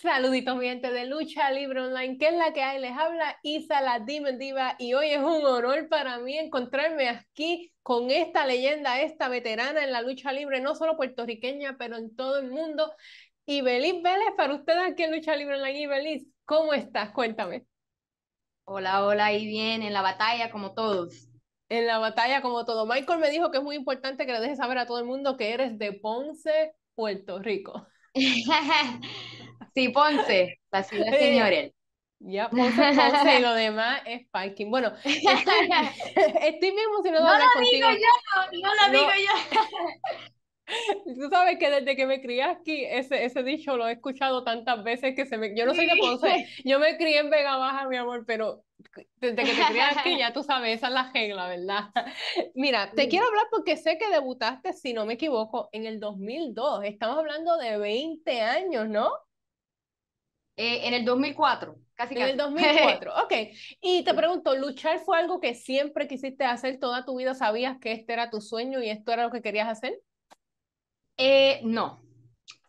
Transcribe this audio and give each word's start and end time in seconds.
Saluditos, 0.00 0.56
mi 0.56 0.66
gente 0.66 0.92
de 0.92 1.06
Lucha 1.06 1.50
Libre 1.50 1.80
Online, 1.80 2.18
que 2.18 2.28
es 2.28 2.34
la 2.34 2.52
que 2.52 2.62
hay. 2.62 2.80
Les 2.80 2.96
habla 2.96 3.36
Isa, 3.42 3.80
la 3.80 3.98
Demon 3.98 4.38
Diva, 4.38 4.76
y 4.78 4.94
hoy 4.94 5.10
es 5.10 5.18
un 5.18 5.44
honor 5.44 5.88
para 5.88 6.18
mí 6.20 6.38
encontrarme 6.38 7.08
aquí 7.08 7.72
con 7.82 8.12
esta 8.12 8.46
leyenda, 8.46 9.00
esta 9.00 9.28
veterana 9.28 9.82
en 9.82 9.90
la 9.90 10.00
lucha 10.02 10.30
libre, 10.30 10.60
no 10.60 10.76
solo 10.76 10.96
puertorriqueña, 10.96 11.74
pero 11.80 11.96
en 11.96 12.14
todo 12.14 12.38
el 12.38 12.48
mundo. 12.48 12.92
Y 13.44 13.60
Belis 13.60 14.00
Vélez, 14.00 14.28
para 14.36 14.54
ustedes 14.54 14.92
aquí 14.92 15.02
en 15.02 15.16
Lucha 15.16 15.34
Libre 15.34 15.56
Online. 15.56 15.80
Y 15.80 15.86
Belis, 15.88 16.28
¿cómo 16.44 16.74
estás? 16.74 17.10
Cuéntame. 17.10 17.66
Hola, 18.66 19.04
hola, 19.04 19.32
y 19.32 19.46
bien, 19.46 19.82
en 19.82 19.92
la 19.92 20.02
batalla 20.02 20.52
como 20.52 20.74
todos. 20.74 21.28
En 21.68 21.88
la 21.88 21.98
batalla 21.98 22.40
como 22.40 22.64
todo. 22.64 22.86
Michael 22.86 23.18
me 23.18 23.30
dijo 23.30 23.50
que 23.50 23.58
es 23.58 23.64
muy 23.64 23.74
importante 23.74 24.26
que 24.26 24.32
le 24.32 24.40
dejes 24.40 24.58
saber 24.58 24.78
a 24.78 24.86
todo 24.86 25.00
el 25.00 25.06
mundo 25.06 25.36
que 25.36 25.54
eres 25.54 25.76
de 25.76 25.92
Ponce, 25.94 26.72
Puerto 26.94 27.40
Rico. 27.40 27.88
Sí, 29.78 29.90
Ponce, 29.90 30.58
la 30.72 30.82
ciudad 30.82 31.12
de 31.12 31.18
señores. 31.18 31.72
Ya, 32.18 32.50
Ponce, 32.50 32.82
Ponce 32.82 33.38
y 33.38 33.40
lo 33.40 33.54
demás 33.54 34.02
es 34.06 34.26
parking. 34.28 34.70
Bueno, 34.70 34.92
estoy, 35.04 35.24
estoy 36.42 36.70
bien 36.72 36.84
emocionado 36.92 37.24
no 37.24 37.32
de 37.32 37.70
digo 37.70 37.88
yo, 37.90 38.60
no 38.60 38.74
lo 38.74 38.98
digo 38.98 39.10
yo. 39.24 39.58
Tú 41.04 41.30
sabes 41.30 41.58
que 41.60 41.70
desde 41.70 41.94
que 41.94 42.06
me 42.06 42.20
crié 42.20 42.42
aquí, 42.42 42.84
ese, 42.84 43.24
ese 43.24 43.44
dicho 43.44 43.76
lo 43.76 43.86
he 43.86 43.92
escuchado 43.92 44.42
tantas 44.42 44.82
veces 44.82 45.14
que 45.14 45.26
se 45.26 45.38
me... 45.38 45.56
Yo 45.56 45.64
no 45.64 45.74
soy 45.74 45.86
de 45.86 45.96
Ponce, 45.96 46.48
yo 46.64 46.80
me 46.80 46.96
crié 46.96 47.20
en 47.20 47.30
Vega 47.30 47.56
Baja, 47.56 47.86
mi 47.86 47.96
amor, 47.96 48.24
pero 48.26 48.64
desde 49.20 49.44
que 49.44 49.54
te 49.54 49.64
crié 49.64 49.82
aquí, 49.82 50.18
ya 50.18 50.32
tú 50.32 50.42
sabes, 50.42 50.76
esa 50.76 50.88
es 50.88 50.92
la 50.92 51.12
regla, 51.12 51.46
¿verdad? 51.46 51.90
Mira, 52.54 52.90
te 52.90 53.08
quiero 53.08 53.26
hablar 53.26 53.46
porque 53.50 53.76
sé 53.76 53.96
que 53.96 54.10
debutaste, 54.10 54.72
si 54.72 54.92
no 54.92 55.06
me 55.06 55.14
equivoco, 55.14 55.68
en 55.70 55.86
el 55.86 56.00
2002. 56.00 56.84
Estamos 56.84 57.16
hablando 57.16 57.56
de 57.56 57.78
20 57.78 58.40
años, 58.42 58.88
¿no? 58.88 59.10
Eh, 60.60 60.88
en 60.88 60.94
el 60.94 61.04
2004, 61.04 61.76
casi 61.94 62.16
En 62.16 62.22
el 62.22 62.36
2004, 62.36 63.12
ok. 63.22 63.32
Y 63.80 64.02
te 64.02 64.12
pregunto, 64.12 64.56
¿luchar 64.56 64.98
fue 64.98 65.16
algo 65.16 65.40
que 65.40 65.54
siempre 65.54 66.08
quisiste 66.08 66.44
hacer 66.44 66.80
toda 66.80 67.04
tu 67.04 67.16
vida? 67.16 67.32
¿Sabías 67.34 67.78
que 67.78 67.92
este 67.92 68.12
era 68.12 68.28
tu 68.28 68.40
sueño 68.40 68.82
y 68.82 68.90
esto 68.90 69.12
era 69.12 69.22
lo 69.22 69.30
que 69.30 69.40
querías 69.40 69.68
hacer? 69.68 70.00
Eh, 71.16 71.60
no. 71.62 72.02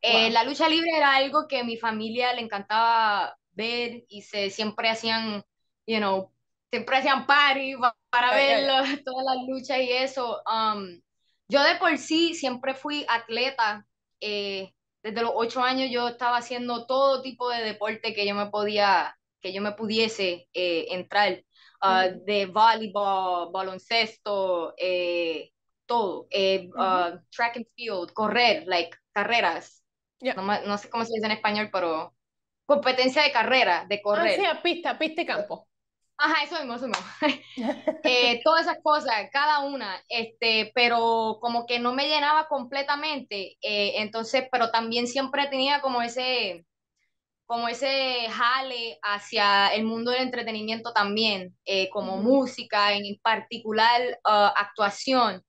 Eh, 0.04 0.30
la 0.30 0.44
lucha 0.44 0.70
libre 0.70 0.92
era 0.96 1.16
algo 1.16 1.48
que 1.48 1.62
a 1.62 1.64
mi 1.64 1.78
familia 1.78 2.32
le 2.34 2.42
encantaba 2.42 3.36
ver 3.54 4.06
y 4.08 4.22
se 4.22 4.52
siempre 4.52 4.88
hacían, 4.88 5.44
you 5.88 5.98
know, 5.98 6.32
siempre 6.70 6.98
hacían 6.98 7.26
party 7.26 7.74
para 8.12 8.36
ver 8.36 8.68
todas 9.04 9.26
las 9.26 9.48
luchas 9.48 9.80
y 9.80 9.92
eso. 9.92 10.44
Um, 10.46 11.02
yo 11.48 11.64
de 11.64 11.74
por 11.78 11.98
sí 11.98 12.36
siempre 12.36 12.76
fui 12.76 13.04
atleta. 13.10 13.88
Eh, 14.22 14.76
desde 15.04 15.22
los 15.22 15.32
ocho 15.36 15.62
años 15.62 15.90
yo 15.92 16.10
estaba 16.10 16.38
haciendo 16.38 16.86
todo 16.86 17.22
tipo 17.22 17.50
de 17.50 17.64
deporte 17.64 18.14
que 18.14 18.28
yo 18.28 18.36
me 18.36 18.48
podía, 18.48 19.18
que 19.40 19.54
yo 19.54 19.62
me 19.62 19.74
pudiese 19.74 20.48
entrar. 20.54 21.44
Uh, 21.82 22.12
de 22.26 22.46
voleibol, 22.46 23.54
baloncesto, 23.54 24.74
eh, 24.78 25.54
todo, 25.86 26.28
eh, 26.30 26.68
uh, 26.76 27.18
track 27.32 27.56
and 27.56 27.66
field, 27.74 28.12
correr, 28.12 28.66
like 28.68 28.98
carreras. 29.14 29.82
No, 30.20 30.78
sé 30.78 30.90
cómo 30.90 31.06
se 31.06 31.14
dice 31.14 31.28
en 31.28 31.32
español, 31.32 31.70
pero 31.72 32.14
competencia 32.66 33.24
de 33.24 33.32
carrera, 33.32 33.86
de 33.88 34.02
correr. 34.02 34.42
Ah, 34.46 34.56
sí, 34.56 34.60
pista, 34.62 35.00
pista 35.00 35.22
y 35.22 35.26
campo. 35.26 35.69
Ajá, 36.20 36.44
eso 36.44 36.56
mismo, 36.58 36.76
eso 36.76 36.88
mismo. 36.88 37.06
eh, 38.04 38.42
todas 38.44 38.64
esas 38.64 38.80
cosas, 38.84 39.30
cada 39.32 39.60
una, 39.60 40.04
este, 40.10 40.72
pero 40.76 41.40
como 41.42 41.66
que 41.66 41.80
no 41.80 41.94
me 41.94 42.08
llenaba 42.08 42.48
completamente, 42.48 43.58
eh, 43.62 43.94
entonces, 43.98 44.46
pero 44.52 44.70
también 44.70 45.08
siempre 45.08 45.48
tenía 45.48 45.82
como 45.82 46.02
ese, 46.02 46.66
como 47.46 47.70
ese 47.70 48.28
jale 48.30 49.00
hacia 49.02 49.70
el 49.74 49.86
mundo 49.86 50.12
del 50.12 50.24
entretenimiento 50.24 50.94
también, 50.94 51.58
eh, 51.66 51.90
como 51.90 52.18
música, 52.18 52.94
en 52.94 53.18
particular 53.24 54.02
uh, 54.26 54.52
actuación. 54.56 55.44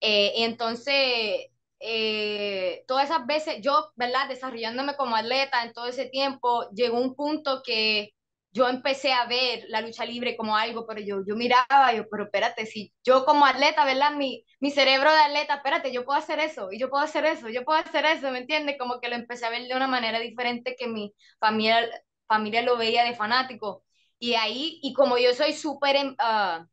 Eh, 0.00 0.44
entonces, 0.44 1.48
eh, 1.80 2.84
todas 2.88 3.10
esas 3.10 3.26
veces, 3.26 3.58
yo, 3.62 3.90
¿verdad? 3.96 4.28
Desarrollándome 4.28 4.96
como 4.96 5.16
atleta 5.16 5.62
en 5.64 5.72
todo 5.72 5.86
ese 5.86 6.06
tiempo, 6.06 6.68
llegó 6.74 7.00
un 7.00 7.14
punto 7.14 7.62
que 7.64 8.12
yo 8.52 8.68
empecé 8.68 9.12
a 9.12 9.26
ver 9.26 9.64
la 9.68 9.80
lucha 9.80 10.04
libre 10.04 10.36
como 10.36 10.56
algo, 10.56 10.86
pero 10.86 11.00
yo, 11.00 11.22
yo 11.26 11.36
miraba, 11.36 11.92
yo, 11.94 12.08
pero 12.10 12.24
espérate, 12.24 12.66
si 12.66 12.92
yo 13.04 13.24
como 13.24 13.46
atleta, 13.46 13.84
¿verdad? 13.84 14.12
Mi, 14.12 14.44
mi 14.60 14.70
cerebro 14.70 15.12
de 15.12 15.20
atleta, 15.20 15.56
espérate, 15.56 15.92
yo 15.92 16.04
puedo 16.04 16.18
hacer 16.18 16.38
eso, 16.40 16.72
y 16.72 16.78
yo 16.78 16.90
puedo 16.90 17.04
hacer 17.04 17.24
eso, 17.26 17.48
yo 17.48 17.64
puedo 17.64 17.78
hacer 17.78 18.04
eso, 18.06 18.30
¿me 18.30 18.38
entiendes? 18.38 18.76
Como 18.78 19.00
que 19.00 19.08
lo 19.08 19.16
empecé 19.16 19.46
a 19.46 19.50
ver 19.50 19.66
de 19.68 19.76
una 19.76 19.86
manera 19.86 20.18
diferente 20.20 20.76
que 20.78 20.88
mi 20.88 21.14
familia, 21.38 21.88
familia 22.26 22.62
lo 22.62 22.76
veía 22.76 23.04
de 23.04 23.14
fanático. 23.14 23.84
Y 24.18 24.34
ahí, 24.34 24.80
y 24.82 24.92
como 24.94 25.18
yo 25.18 25.32
soy 25.34 25.52
súper 25.52 25.96
uh, 25.96 26.66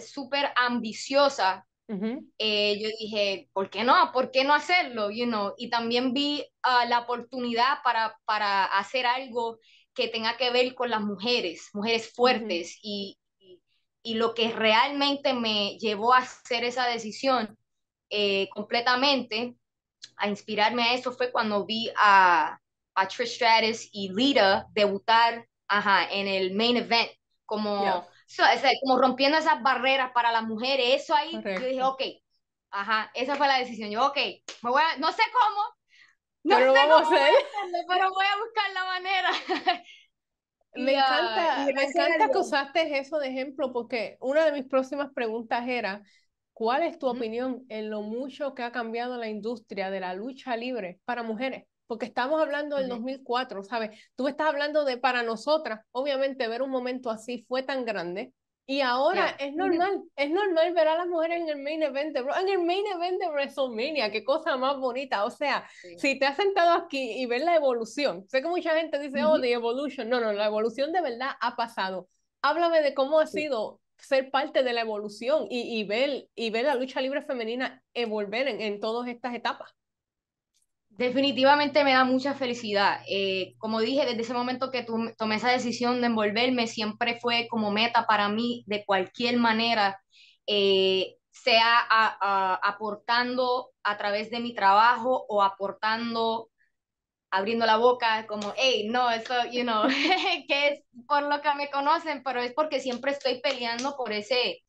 súper 0.00 0.52
ambiciosa, 0.56 1.66
eh, 2.38 2.78
yo 2.80 2.88
dije, 2.98 3.48
¿por 3.52 3.68
qué 3.70 3.84
no? 3.84 4.10
¿Por 4.12 4.30
qué 4.30 4.44
no 4.44 4.54
hacerlo? 4.54 5.10
You 5.10 5.26
know? 5.26 5.54
Y 5.56 5.68
también 5.70 6.12
vi 6.14 6.42
uh, 6.66 6.88
la 6.88 7.00
oportunidad 7.00 7.82
para, 7.82 8.18
para 8.24 8.64
hacer 8.64 9.06
algo 9.06 9.58
que 9.94 10.08
tenga 10.08 10.36
que 10.36 10.50
ver 10.50 10.74
con 10.74 10.90
las 10.90 11.00
mujeres, 11.00 11.70
mujeres 11.72 12.12
fuertes. 12.14 12.78
y, 12.82 13.18
y, 14.02 14.14
lo 14.14 14.34
que 14.34 14.50
realmente 14.50 15.32
me 15.32 15.78
llevó 15.78 16.12
a 16.12 16.18
hacer 16.18 16.64
esa 16.64 16.86
decisión 16.86 17.56
eh, 18.10 18.48
completamente, 18.50 19.56
a 20.16 20.28
inspirarme 20.28 20.82
a 20.82 20.94
eso, 20.94 21.12
fue 21.12 21.32
cuando 21.32 21.64
vi 21.64 21.90
a, 21.96 22.58
a 22.94 23.08
Trish 23.08 23.36
Stratus 23.36 23.88
y 23.92 24.12
Lita 24.12 24.66
debutar 24.72 25.46
ajá, 25.68 26.08
en 26.10 26.28
el 26.28 26.54
main 26.54 26.76
event 26.76 27.10
como 27.46 28.06
como 28.82 28.98
rompiendo 28.98 29.38
esas 29.38 29.62
barreras 29.62 30.10
para 30.12 30.32
las 30.32 30.44
mujeres, 30.44 31.02
eso 31.02 31.14
ahí, 31.14 31.32
yo 31.32 31.66
dije, 31.66 31.82
ok, 31.82 32.02
ajá, 32.70 33.10
esa 33.14 33.36
fue 33.36 33.46
la 33.46 33.58
decisión. 33.58 33.90
Yo, 33.90 34.06
ok, 34.06 34.16
me 34.62 34.70
voy 34.70 34.82
a, 34.82 34.96
no 34.98 35.12
sé 35.12 35.22
cómo, 35.32 35.62
no 36.44 36.56
pero 36.56 36.74
sé 36.74 36.80
cómo 36.80 36.94
a 36.94 37.00
hacer. 37.00 37.34
pero 37.88 38.10
voy 38.10 38.26
a 38.26 38.38
buscar 38.38 38.72
la 38.72 38.84
manera. 38.84 39.30
me 40.74 40.92
encanta, 40.92 41.66
me 41.74 41.84
encanta 41.84 42.30
que 42.30 42.38
usaste 42.38 42.98
eso 42.98 43.18
de 43.18 43.28
ejemplo, 43.28 43.72
porque 43.72 44.16
una 44.20 44.44
de 44.44 44.52
mis 44.52 44.66
próximas 44.66 45.12
preguntas 45.12 45.66
era, 45.66 46.02
¿cuál 46.52 46.82
es 46.82 46.98
tu 46.98 47.08
opinión 47.08 47.64
en 47.68 47.90
lo 47.90 48.02
mucho 48.02 48.54
que 48.54 48.62
ha 48.62 48.72
cambiado 48.72 49.16
la 49.16 49.28
industria 49.28 49.90
de 49.90 50.00
la 50.00 50.14
lucha 50.14 50.56
libre 50.56 51.00
para 51.04 51.22
mujeres? 51.22 51.64
porque 51.86 52.06
estamos 52.06 52.40
hablando 52.40 52.76
del 52.76 52.88
2004, 52.88 53.62
¿sabes? 53.62 53.90
Tú 54.16 54.26
estás 54.26 54.48
hablando 54.48 54.84
de 54.84 54.96
para 54.96 55.22
nosotras, 55.22 55.80
obviamente 55.92 56.48
ver 56.48 56.62
un 56.62 56.70
momento 56.70 57.10
así 57.10 57.44
fue 57.46 57.62
tan 57.62 57.84
grande 57.84 58.32
y 58.66 58.80
ahora 58.80 59.36
es 59.38 59.54
normal, 59.54 60.02
es 60.16 60.30
normal 60.30 60.72
ver 60.72 60.88
a 60.88 60.96
las 60.96 61.06
mujeres 61.06 61.42
en 61.42 61.48
el 61.48 61.58
main 61.62 61.82
event, 61.82 62.16
de, 62.16 62.20
en 62.20 62.48
el 62.48 62.64
main 62.64 62.84
event 62.86 63.20
de 63.20 63.28
WrestleMania, 63.28 64.10
qué 64.10 64.24
cosa 64.24 64.56
más 64.56 64.78
bonita, 64.78 65.24
o 65.24 65.30
sea, 65.30 65.68
si 65.98 66.18
te 66.18 66.24
has 66.24 66.36
sentado 66.36 66.72
aquí 66.72 67.12
y 67.20 67.26
ves 67.26 67.44
la 67.44 67.56
evolución, 67.56 68.24
sé 68.28 68.40
que 68.40 68.48
mucha 68.48 68.74
gente 68.74 68.98
dice, 68.98 69.24
oh, 69.24 69.40
the 69.40 69.52
evolution, 69.52 70.08
no, 70.08 70.20
no, 70.20 70.32
la 70.32 70.46
evolución 70.46 70.92
de 70.92 71.02
verdad 71.02 71.32
ha 71.40 71.56
pasado. 71.56 72.08
Háblame 72.40 72.80
de 72.80 72.94
cómo 72.94 73.20
ha 73.20 73.26
sido 73.26 73.80
ser 73.98 74.30
parte 74.30 74.62
de 74.62 74.72
la 74.72 74.80
evolución 74.80 75.46
y, 75.50 75.78
y, 75.78 75.84
ver, 75.84 76.28
y 76.34 76.50
ver 76.50 76.64
la 76.64 76.74
lucha 76.74 77.00
libre 77.00 77.22
femenina 77.22 77.82
evolver 77.92 78.48
en, 78.48 78.60
en 78.60 78.80
todas 78.80 79.08
estas 79.08 79.34
etapas. 79.34 79.74
Definitivamente 80.96 81.82
me 81.82 81.92
da 81.92 82.04
mucha 82.04 82.34
felicidad. 82.34 83.00
Eh, 83.08 83.54
como 83.58 83.80
dije, 83.80 84.06
desde 84.06 84.20
ese 84.22 84.32
momento 84.34 84.70
que 84.70 84.84
tomé 85.18 85.34
esa 85.36 85.50
decisión 85.50 86.00
de 86.00 86.06
envolverme, 86.06 86.68
siempre 86.68 87.18
fue 87.20 87.48
como 87.48 87.72
meta 87.72 88.06
para 88.06 88.28
mí, 88.28 88.62
de 88.68 88.84
cualquier 88.84 89.36
manera, 89.38 90.00
eh, 90.46 91.16
sea 91.32 91.86
aportando 92.62 93.70
a 93.82 93.96
través 93.98 94.30
de 94.30 94.38
mi 94.38 94.54
trabajo 94.54 95.26
o 95.28 95.42
aportando, 95.42 96.50
abriendo 97.30 97.66
la 97.66 97.78
boca, 97.78 98.26
como, 98.26 98.54
hey, 98.56 98.88
no, 98.90 99.10
eso, 99.10 99.34
you 99.52 99.62
know, 99.64 99.84
que 100.48 100.68
es 100.68 100.84
por 101.08 101.24
lo 101.24 101.42
que 101.42 101.54
me 101.56 101.70
conocen, 101.70 102.22
pero 102.24 102.40
es 102.42 102.54
porque 102.54 102.80
siempre 102.80 103.12
estoy 103.12 103.40
peleando 103.40 103.96
por 103.96 104.12
ese, 104.12 104.63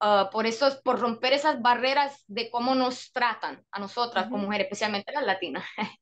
Ah, 0.00 0.30
por 0.32 0.46
eso, 0.46 0.80
por 0.82 0.98
romper 0.98 1.34
esas 1.34 1.60
barreras 1.60 2.24
de 2.26 2.50
cómo 2.50 2.74
nos 2.74 3.12
tratan 3.12 3.62
a 3.70 3.78
nosotras 3.78 4.24
como 4.24 4.44
mujeres, 4.44 4.64
especialmente 4.64 5.12
las 5.12 5.26
latinas, 5.26 5.62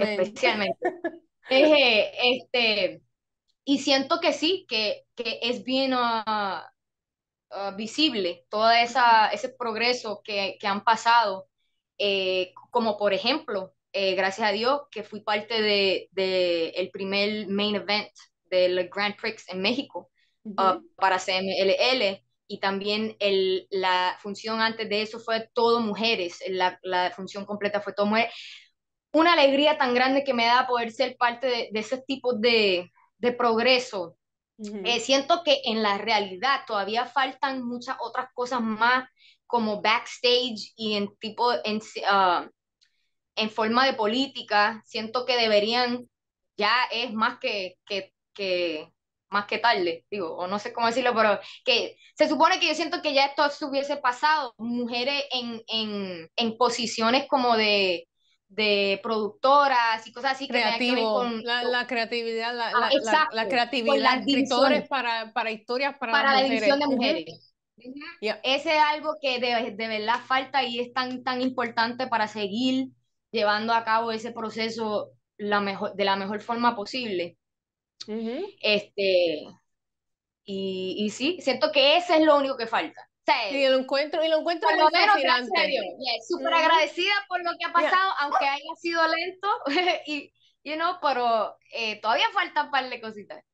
especialmente. 0.00 0.78
este, 1.50 3.02
y 3.64 3.78
siento 3.78 4.20
que 4.20 4.32
sí, 4.32 4.66
que, 4.68 5.02
que 5.16 5.40
es 5.42 5.64
bien 5.64 5.94
uh, 5.94 6.62
visible 7.76 8.46
todo 8.48 8.70
esa, 8.70 9.28
ese 9.32 9.48
progreso 9.48 10.22
que, 10.22 10.56
que 10.60 10.68
han 10.68 10.84
pasado, 10.84 11.48
eh, 11.98 12.54
como 12.70 12.96
por 12.96 13.12
ejemplo, 13.12 13.74
eh, 13.92 14.14
gracias 14.14 14.48
a 14.48 14.52
Dios 14.52 14.82
que 14.92 15.02
fui 15.02 15.22
parte 15.22 15.60
de, 15.60 16.08
de 16.12 16.68
el 16.68 16.90
primer 16.90 17.48
main 17.48 17.74
event 17.74 18.12
del 18.44 18.88
Grand 18.88 19.16
Prix 19.16 19.48
en 19.48 19.60
México 19.60 20.08
para 20.96 21.18
CMLL 21.18 22.22
y 22.50 22.58
también 22.58 23.16
el, 23.20 23.68
la 23.70 24.18
función 24.20 24.60
antes 24.60 24.88
de 24.88 25.02
eso 25.02 25.20
fue 25.20 25.48
todo 25.54 25.80
mujeres, 25.80 26.42
la, 26.48 26.80
la 26.82 27.12
función 27.12 27.46
completa 27.46 27.80
fue 27.80 27.92
todo 27.92 28.06
mujeres. 28.06 28.34
una 29.12 29.34
alegría 29.34 29.78
tan 29.78 29.94
grande 29.94 30.24
que 30.24 30.34
me 30.34 30.46
da 30.46 30.66
poder 30.66 30.90
ser 30.90 31.16
parte 31.16 31.46
de, 31.46 31.68
de 31.72 31.80
ese 31.80 32.02
tipo 32.02 32.34
de, 32.34 32.90
de 33.18 33.32
progreso. 33.32 34.16
Eh, 34.84 35.00
siento 35.00 35.42
que 35.44 35.62
en 35.64 35.82
la 35.82 35.96
realidad 35.96 36.62
todavía 36.66 37.06
faltan 37.06 37.62
muchas 37.62 37.96
otras 38.00 38.26
cosas 38.34 38.60
más 38.60 39.08
como 39.46 39.80
backstage 39.80 40.72
y 40.76 40.96
en 40.96 41.16
tipo, 41.16 41.52
en, 41.64 41.78
uh, 41.78 42.50
en 43.36 43.48
forma 43.48 43.86
de 43.86 43.94
política. 43.94 44.82
Siento 44.84 45.24
que 45.24 45.36
deberían, 45.36 46.10
ya 46.58 46.74
es 46.92 47.12
más 47.12 47.38
que, 47.38 47.76
que, 47.86 48.12
que 48.34 48.92
más 49.30 49.46
que 49.46 49.58
tarde, 49.58 50.04
digo, 50.10 50.36
o 50.36 50.46
no 50.46 50.58
sé 50.58 50.72
cómo 50.72 50.88
decirlo, 50.88 51.14
pero 51.14 51.38
que 51.64 51.96
se 52.14 52.28
supone 52.28 52.58
que 52.58 52.66
yo 52.68 52.74
siento 52.74 53.00
que 53.00 53.14
ya 53.14 53.26
esto 53.26 53.48
se 53.48 53.64
hubiese 53.64 53.96
pasado, 53.96 54.54
mujeres 54.58 55.24
en, 55.32 55.62
en, 55.68 56.28
en 56.36 56.56
posiciones 56.58 57.26
como 57.28 57.56
de, 57.56 58.08
de 58.48 58.98
productoras 59.02 60.04
y 60.06 60.12
cosas 60.12 60.32
así 60.32 60.48
Creativo, 60.48 60.96
que 60.96 61.02
con 61.02 61.44
la, 61.44 61.62
la 61.62 61.86
creatividad, 61.86 62.54
la, 62.54 62.68
ah, 62.68 62.90
la, 63.02 63.28
la, 63.32 63.48
creatividad, 63.48 64.18
escritores 64.18 64.88
para, 64.88 65.32
para 65.32 65.52
historias 65.52 65.96
para, 65.98 66.12
para 66.12 66.34
la 66.34 66.42
división 66.42 66.80
de 66.80 66.86
mujeres. 66.86 67.54
Ese 68.42 68.76
es 68.76 68.82
algo 68.82 69.16
que 69.22 69.38
de, 69.38 69.70
de, 69.70 69.88
verdad 69.88 70.20
falta 70.26 70.64
y 70.64 70.80
es 70.80 70.92
tan, 70.92 71.22
tan 71.22 71.40
importante 71.40 72.08
para 72.08 72.26
seguir 72.26 72.88
llevando 73.30 73.72
a 73.72 73.84
cabo 73.84 74.10
ese 74.10 74.32
proceso 74.32 75.12
la 75.38 75.60
mejor, 75.60 75.94
de 75.94 76.04
la 76.04 76.16
mejor 76.16 76.42
forma 76.42 76.74
posible. 76.74 77.38
Este, 78.06 79.46
y, 80.44 80.96
y 80.98 81.10
sí, 81.10 81.38
siento 81.40 81.70
que 81.72 81.96
ese 81.96 82.16
es 82.16 82.22
lo 82.22 82.36
único 82.36 82.56
que 82.56 82.66
falta. 82.66 83.10
Sí, 83.50 83.68
lo 83.68 83.78
encuentro, 83.78 84.24
y 84.24 84.28
lo 84.28 84.40
encuentro 84.40 84.68
por 84.68 84.78
lo 84.78 84.90
menos. 84.90 85.16
Súper 86.28 86.54
agradecida 86.54 87.12
por 87.28 87.42
lo 87.44 87.50
que 87.58 87.66
ha 87.66 87.72
pasado, 87.72 88.12
aunque 88.20 88.46
haya 88.46 88.74
sido 88.76 89.02
lento, 89.06 89.48
y, 90.06 90.32
you 90.64 90.74
know, 90.74 90.96
pero 91.00 91.56
eh, 91.72 92.00
todavía 92.00 92.26
falta 92.32 92.64
un 92.64 92.70
par 92.70 92.88
de 92.88 93.00
cositas. 93.00 93.44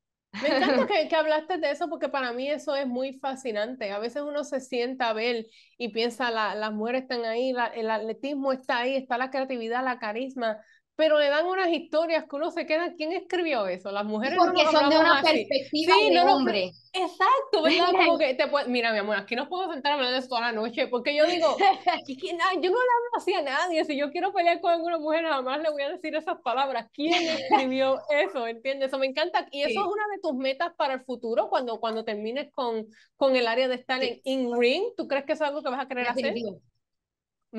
Me 0.41 0.49
encanta 0.49 0.87
que, 0.87 1.07
que, 1.07 1.15
hablaste 1.15 1.57
de 1.57 1.71
eso 1.71 1.89
porque 1.89 2.09
para 2.09 2.33
mí 2.33 2.49
eso 2.49 2.75
es 2.75 2.87
muy 2.87 3.13
fascinante. 3.19 3.91
A 3.91 3.99
veces 3.99 4.23
uno 4.23 4.43
se 4.43 4.59
sienta 4.59 5.09
a 5.09 5.13
ver 5.13 5.47
y 5.77 5.89
piensa, 5.89 6.31
la, 6.31 6.55
las 6.55 6.73
mujeres 6.73 7.03
están 7.03 7.25
ahí, 7.25 7.53
la, 7.53 7.67
el 7.67 7.89
atletismo 7.89 8.51
está 8.53 8.79
ahí, 8.79 8.95
está 8.95 9.17
la 9.17 9.31
creatividad, 9.31 9.83
la 9.83 9.99
carisma, 9.99 10.57
pero 10.97 11.19
le 11.19 11.29
dan 11.29 11.45
unas 11.45 11.69
historias 11.69 12.25
que 12.27 12.35
uno 12.35 12.49
se 12.49 12.65
queda, 12.65 12.95
¿quién 12.95 13.11
escribió 13.11 13.67
eso? 13.67 13.91
Las 13.91 14.03
mujeres 14.03 14.35
Porque 14.35 14.65
son 14.65 14.89
de 14.89 14.97
una 14.97 15.21
perspectiva 15.21 15.93
de 15.95 16.19
hombre. 16.21 16.71
exacto, 16.91 17.61
¿verdad? 17.61 17.91
Como 17.91 18.17
que 18.17 18.33
te 18.33 18.47
puede, 18.47 18.67
mira, 18.67 18.91
mi 18.91 18.97
amor, 18.97 19.15
aquí 19.15 19.35
nos 19.35 19.47
podemos 19.47 19.75
sentar 19.75 19.91
a 19.91 19.95
hablar 19.95 20.11
de 20.11 20.17
eso 20.17 20.29
toda 20.29 20.41
la 20.41 20.51
noche, 20.53 20.87
porque 20.87 21.15
yo 21.15 21.27
digo, 21.27 21.55
yo 21.57 22.25
no 22.31 22.61
le 22.61 22.65
hablo 22.65 23.11
así 23.15 23.31
a 23.31 23.43
nadie, 23.43 23.85
si 23.85 23.95
yo 23.95 24.09
quiero 24.09 24.33
pelear 24.33 24.59
con 24.59 24.71
alguna 24.71 24.97
mujer, 24.97 25.23
jamás 25.23 25.61
le 25.61 25.69
voy 25.69 25.83
a 25.83 25.89
decir 25.91 26.15
esas 26.15 26.41
palabras. 26.41 26.87
¿Quién 26.91 27.13
escribió 27.13 27.99
eso? 28.09 28.47
¿Entiendes? 28.47 28.87
Eso 28.87 28.97
me 28.97 29.05
encanta. 29.05 29.47
Y 29.51 29.61
eso 29.61 29.79
es 29.79 29.85
una 29.85 30.03
de 30.15 30.19
tus 30.19 30.33
metas 30.33 30.73
para 30.75 30.95
el 30.95 31.05
futuro, 31.05 31.47
cuando, 31.49 31.79
cuando 31.79 32.05
termines 32.05 32.51
con, 32.51 32.87
con 33.17 33.35
el 33.35 33.45
área 33.45 33.67
de 33.67 33.75
estar 33.75 34.03
en 34.03 34.19
in-ring. 34.23 34.95
¿Tú 34.97 35.07
crees 35.07 35.25
que 35.25 35.33
es 35.33 35.41
algo 35.41 35.61
que 35.61 35.69
vas 35.69 35.81
a 35.81 35.87
querer 35.87 36.07
hacer? 36.07 36.33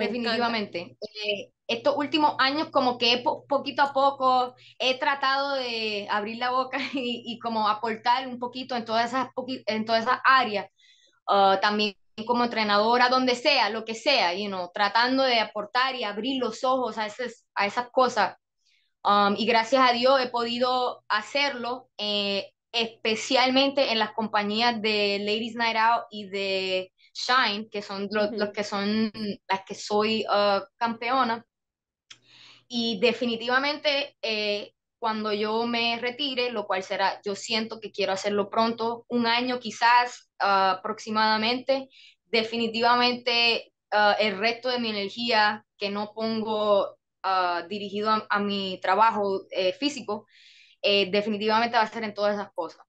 Definitivamente. 0.05 0.97
Eh, 1.25 1.53
estos 1.67 1.97
últimos 1.97 2.35
años 2.39 2.71
como 2.71 2.99
que 2.99 3.23
poquito 3.49 3.83
a 3.83 3.93
poco 3.93 4.55
he 4.79 4.99
tratado 4.99 5.55
de 5.55 6.07
abrir 6.11 6.39
la 6.39 6.51
boca 6.51 6.79
y, 6.95 7.23
y 7.27 7.39
como 7.39 7.69
aportar 7.69 8.27
un 8.29 8.39
poquito 8.39 8.77
en 8.77 8.85
todas 8.85 9.11
esas, 9.11 9.29
en 9.67 9.85
todas 9.85 10.03
esas 10.05 10.21
áreas. 10.25 10.67
Uh, 11.29 11.61
también 11.61 11.95
como 12.27 12.45
entrenadora, 12.45 13.09
donde 13.09 13.35
sea, 13.35 13.71
lo 13.71 13.85
que 13.85 13.95
sea, 13.95 14.35
you 14.35 14.49
know, 14.49 14.71
tratando 14.73 15.23
de 15.23 15.41
aportar 15.41 15.95
y 15.95 16.05
abrir 16.05 16.41
los 16.41 16.65
ojos 16.65 16.99
a 16.99 17.07
esas, 17.07 17.47
a 17.55 17.67
esas 17.67 17.91
cosas. 17.91 18.37
Um, 19.05 19.35
y 19.37 19.47
gracias 19.47 19.89
a 19.89 19.93
Dios 19.93 20.21
he 20.21 20.29
podido 20.29 21.05
hacerlo, 21.09 21.89
eh, 21.99 22.51
especialmente 22.73 23.93
en 23.93 23.99
las 23.99 24.13
compañías 24.13 24.81
de 24.83 25.19
Ladies 25.21 25.55
Night 25.55 25.77
Out 25.77 26.05
y 26.11 26.29
de 26.29 26.93
Shine, 27.19 27.69
que 27.69 27.83
son 27.83 28.09
los, 28.11 28.31
que 28.53 28.65
son 28.65 29.11
las 29.49 29.65
que 29.67 29.75
soy 29.75 30.25
uh, 30.29 30.63
campeona. 30.77 31.45
Y 32.69 33.01
definitivamente 33.01 34.17
eh, 34.23 34.73
cuando 34.99 35.33
yo 35.33 35.67
me 35.67 35.99
retire, 35.99 36.51
lo 36.51 36.67
cual 36.67 36.83
será, 36.83 37.21
yo 37.25 37.35
siento 37.35 37.81
que 37.81 37.91
quiero 37.91 38.13
hacerlo 38.13 38.51
pronto, 38.51 39.05
un 39.09 39.27
año 39.27 39.59
quizás 39.59 40.31
uh, 40.43 40.77
aproximadamente, 40.79 41.89
definitivamente 42.27 43.73
uh, 43.93 44.15
el 44.19 44.39
resto 44.39 44.69
de 44.69 44.79
mi 44.79 44.91
energía 44.91 45.65
que 45.77 45.91
no 45.91 46.13
pongo 46.15 46.99
dirigido 47.69 48.27
a, 48.29 48.39
mi 48.39 48.79
trabajo 48.81 49.43
eh, 49.51 49.73
físico, 49.75 50.27
eh, 50.81 51.11
definitivamente 51.11 51.77
va 51.77 51.83
a 51.83 51.87
ser 51.87 52.05
en 52.05 52.15
todas 52.15 52.35
esas 52.35 52.53
cosas. 52.55 52.88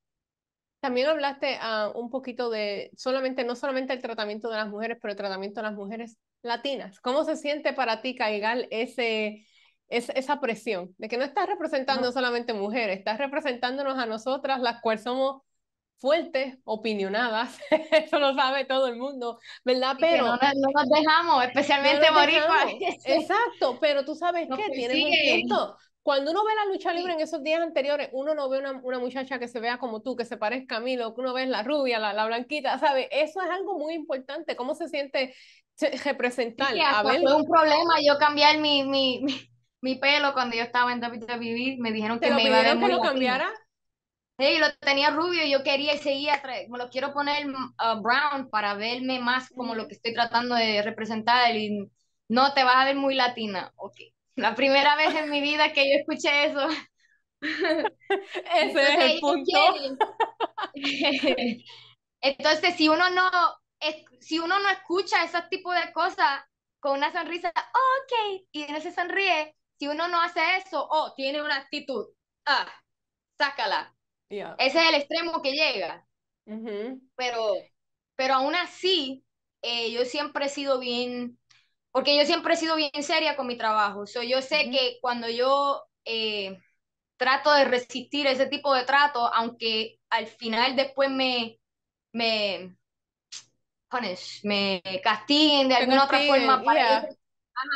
También 0.80 1.08
hablaste 1.08 1.58
uh, 1.58 1.98
un 2.00 2.10
poquito 2.10 2.50
de 2.50 2.92
solamente, 2.96 3.44
no 3.44 3.56
solamente 3.56 3.94
el 3.94 4.02
tratamiento 4.02 4.50
de 4.50 4.58
las 4.58 4.70
mujeres, 4.70 4.98
pero 5.02 5.12
el 5.12 5.18
tratamiento 5.18 5.62
de 5.62 5.68
las 5.68 5.76
mujeres 5.76 6.18
latinas. 6.42 7.00
¿Cómo 7.02 7.24
se 7.26 7.36
siente 7.36 7.74
para 7.74 8.02
ti, 8.02 8.16
Caigal, 8.16 8.68
ese, 8.72 9.46
esa 9.88 10.40
presión 10.40 10.96
de 10.98 11.10
que 11.10 11.18
no 11.18 11.24
estás 11.24 11.48
representando 11.48 12.12
solamente 12.12 12.54
mujeres, 12.54 13.00
estás 13.00 13.18
representándonos 13.18 13.98
a 13.98 14.06
nosotras, 14.06 14.62
las 14.62 14.82
cuales 14.82 15.04
somos 15.04 15.42
fuertes, 16.00 16.58
opinionadas, 16.64 17.60
eso 17.92 18.20
lo 18.20 18.34
sabe 18.34 18.66
todo 18.66 18.88
el 18.88 18.96
mundo, 18.96 19.40
¿verdad? 19.66 19.98
Pero 20.00 20.28
no, 20.28 20.38
nos 20.38 20.90
dejamos, 20.90 21.44
especialmente 21.44 22.08
no 22.10 22.16
Exacto, 23.04 23.78
pero 23.82 24.06
tú 24.06 24.16
sabes 24.16 24.48
que 24.48 24.70
tienes 24.70 24.98
un 25.04 25.42
punto. 25.42 25.78
Cuando 26.10 26.32
uno 26.32 26.44
ve 26.44 26.56
la 26.56 26.66
lucha 26.66 26.92
libre 26.92 27.14
en 27.14 27.20
esos 27.20 27.44
días 27.44 27.62
anteriores, 27.62 28.10
uno 28.14 28.34
no 28.34 28.50
ve 28.50 28.58
una, 28.58 28.82
una, 28.82 28.98
muchacha 28.98 29.38
que 29.38 29.48
se 29.48 29.60
vea 29.60 29.78
como 29.78 30.02
tú, 30.02 30.16
que 30.16 30.26
se 30.26 30.38
parezca 30.38 30.78
a 30.78 30.80
mí, 30.80 30.98
lo 30.98 31.14
que 31.14 31.22
uno 31.22 31.36
ve 31.36 31.44
es 31.44 31.50
la 31.50 31.62
rubia, 31.62 32.00
la, 32.00 32.14
la 32.14 32.26
blanquita, 32.26 32.80
¿sabes? 32.80 33.08
Eso 33.12 33.40
es 33.44 33.50
algo 33.52 33.78
muy 33.78 33.94
importante. 33.94 34.56
¿Cómo 34.56 34.74
se 34.74 34.90
siente 34.90 35.36
representar? 36.04 36.74
a 36.84 37.04
ver... 37.04 37.22
Fue 37.22 37.36
un 37.36 37.46
problema 37.46 38.02
yo 38.04 38.18
cambiar 38.18 38.58
mi, 38.58 38.82
mi, 38.86 39.24
mi, 39.82 39.98
pelo 39.98 40.34
cuando 40.34 40.56
yo 40.56 40.64
estaba 40.64 40.92
en 40.94 41.00
WWE. 41.00 41.78
Me 41.78 41.92
dijeron 41.92 42.20
que 42.20 42.32
me 42.32 42.42
iba 42.42 42.60
a 42.60 42.64
ver 42.64 42.80
que 42.80 42.88
lo 42.88 43.02
cambiara? 43.02 43.48
Sí, 44.40 44.58
lo 44.58 44.66
tenía 44.80 45.12
rubio 45.12 45.46
y 45.46 45.52
yo 45.52 45.62
quería 45.62 45.94
y 45.94 46.00
seguía, 46.00 46.42
me 46.70 46.80
lo 46.80 46.90
quiero 46.90 47.14
poner 47.14 47.46
uh, 47.46 48.02
brown 48.02 48.50
para 48.50 48.74
verme 48.74 49.20
más 49.20 49.52
como 49.52 49.76
lo 49.76 49.88
que 49.88 49.94
estoy 49.94 50.16
tratando 50.16 50.56
de 50.56 50.82
representar 50.82 51.56
y 51.56 51.88
no 52.28 52.52
te 52.56 52.64
vas 52.64 52.78
a 52.78 52.86
ver 52.86 52.96
muy 52.96 53.14
latina. 53.14 53.72
Ok, 53.76 53.98
la 54.40 54.56
primera 54.56 54.96
vez 54.96 55.14
en 55.16 55.30
mi 55.30 55.42
vida 55.42 55.74
que 55.74 55.90
yo 55.90 56.00
escuché 56.00 56.46
eso. 56.46 56.68
Ese 57.42 58.82
es 58.82 59.00
el 59.00 59.20
punto. 59.20 59.76
Entonces, 62.22 62.76
si 62.76 62.90
uno 62.90 63.10
no, 63.10 63.30
si 64.20 64.40
uno 64.40 64.60
no 64.60 64.70
escucha 64.70 65.24
ese 65.24 65.42
tipo 65.50 65.72
de 65.74 65.92
cosas 65.94 66.42
con 66.80 66.98
una 66.98 67.12
sonrisa, 67.12 67.50
ok, 67.50 68.44
y 68.52 68.66
no 68.68 68.82
se 68.82 68.92
sonríe, 68.92 69.56
si 69.78 69.88
uno 69.88 70.08
no 70.08 70.22
hace 70.22 70.42
eso, 70.58 70.86
oh, 70.90 71.14
tiene 71.16 71.42
una 71.42 71.58
actitud, 71.58 72.08
ah, 72.46 72.68
sácala. 73.38 73.96
Ese 74.30 74.80
es 74.80 74.90
el 74.90 74.96
extremo 74.96 75.42
que 75.42 75.54
llega. 75.54 76.06
Pero, 77.16 77.54
pero 78.16 78.34
aún 78.36 78.56
así, 78.56 79.24
eh, 79.62 79.92
yo 79.92 80.06
siempre 80.06 80.46
he 80.46 80.50
sido 80.50 80.80
bien 80.80 81.38
porque 81.92 82.18
yo 82.18 82.26
siempre 82.26 82.54
he 82.54 82.58
sido 82.58 82.76
bien 82.76 82.92
seria 83.02 83.36
con 83.36 83.48
mi 83.48 83.58
trabajo. 83.58 84.06
So, 84.06 84.24
yo 84.24 84.42
sé 84.42 84.70
que 84.72 84.98
cuando 85.02 85.30
yo 85.30 85.84
eh, 86.06 86.58
trato 87.18 87.54
de 87.54 87.66
resistir 87.66 88.28
ese 88.28 88.48
tipo 88.48 88.74
de 88.74 88.86
trato, 88.86 89.34
aunque 89.34 90.00
al 90.10 90.28
final 90.28 90.76
después 90.76 91.10
me, 91.10 91.60
me, 92.14 92.76
me 94.44 94.82
castiguen 95.04 95.70
de 95.70 95.76
alguna 95.76 96.06
otra 96.06 96.22
forma 96.22 96.64
para 96.64 97.00
ellos, 97.00 97.16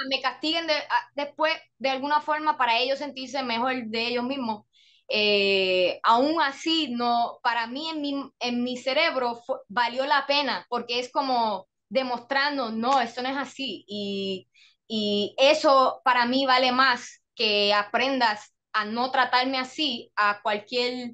me 0.10 0.22
castiguen 0.22 0.68
de, 0.68 0.74
después 1.16 1.54
de 1.78 1.90
alguna 1.90 2.22
forma 2.22 2.58
para 2.58 2.80
ellos 2.80 3.00
sentirse 3.00 3.44
mejor 3.44 3.74
de 3.88 4.08
ellos 4.08 4.24
mismos. 4.24 4.66
Eh, 5.10 6.00
aún 6.04 6.42
así, 6.42 6.90
no, 6.92 7.40
para 7.44 7.68
mí 7.68 7.90
en 7.90 8.02
mi, 8.02 8.32
en 8.40 8.64
mi 8.64 8.78
cerebro 8.78 9.42
valió 9.68 10.06
la 10.06 10.26
pena, 10.26 10.66
porque 10.70 11.00
es 11.00 11.12
como, 11.12 11.68
demostrando, 11.94 12.72
no, 12.72 13.00
esto 13.00 13.22
no 13.22 13.30
es 13.30 13.38
así. 13.38 13.86
Y, 13.88 14.50
y 14.88 15.36
eso 15.38 16.02
para 16.04 16.26
mí 16.26 16.46
vale 16.46 16.72
más 16.72 17.22
que 17.36 17.74
aprendas 17.74 18.54
a 18.74 18.86
no 18.86 19.12
tratarme 19.12 19.60
así 19.60 20.12
a 20.16 20.42
cualquier 20.42 21.12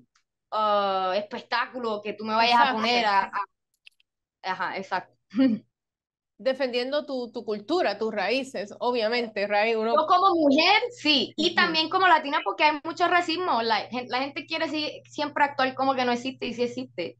uh, 0.51 1.11
espectáculo 1.11 2.01
que 2.01 2.13
tú 2.13 2.23
me 2.23 2.33
vayas 2.33 2.59
a 2.61 2.71
poner 2.71 3.05
a, 3.05 3.31
Ajá, 4.41 4.77
exacto. 4.77 5.13
Defendiendo 6.37 7.05
tu, 7.05 7.29
tu, 7.33 7.43
cultura, 7.43 7.97
tus 7.97 8.13
raíces, 8.13 8.73
obviamente, 8.79 9.45
raíz 9.45 9.75
uno... 9.75 9.93
Yo 9.93 10.07
como 10.07 10.33
mujer, 10.35 10.81
sí, 10.91 11.33
y 11.35 11.53
también 11.53 11.89
como 11.89 12.07
latina 12.07 12.39
porque 12.45 12.63
hay 12.63 12.79
mucho 12.81 13.09
racismo, 13.09 13.61
la, 13.61 13.89
la 14.07 14.19
gente 14.19 14.45
quiere 14.45 14.69
siempre 15.03 15.43
actuar 15.43 15.75
como 15.75 15.95
que 15.95 16.05
no 16.05 16.13
existe 16.13 16.45
y 16.45 16.53
sí 16.53 16.63
existe. 16.63 17.17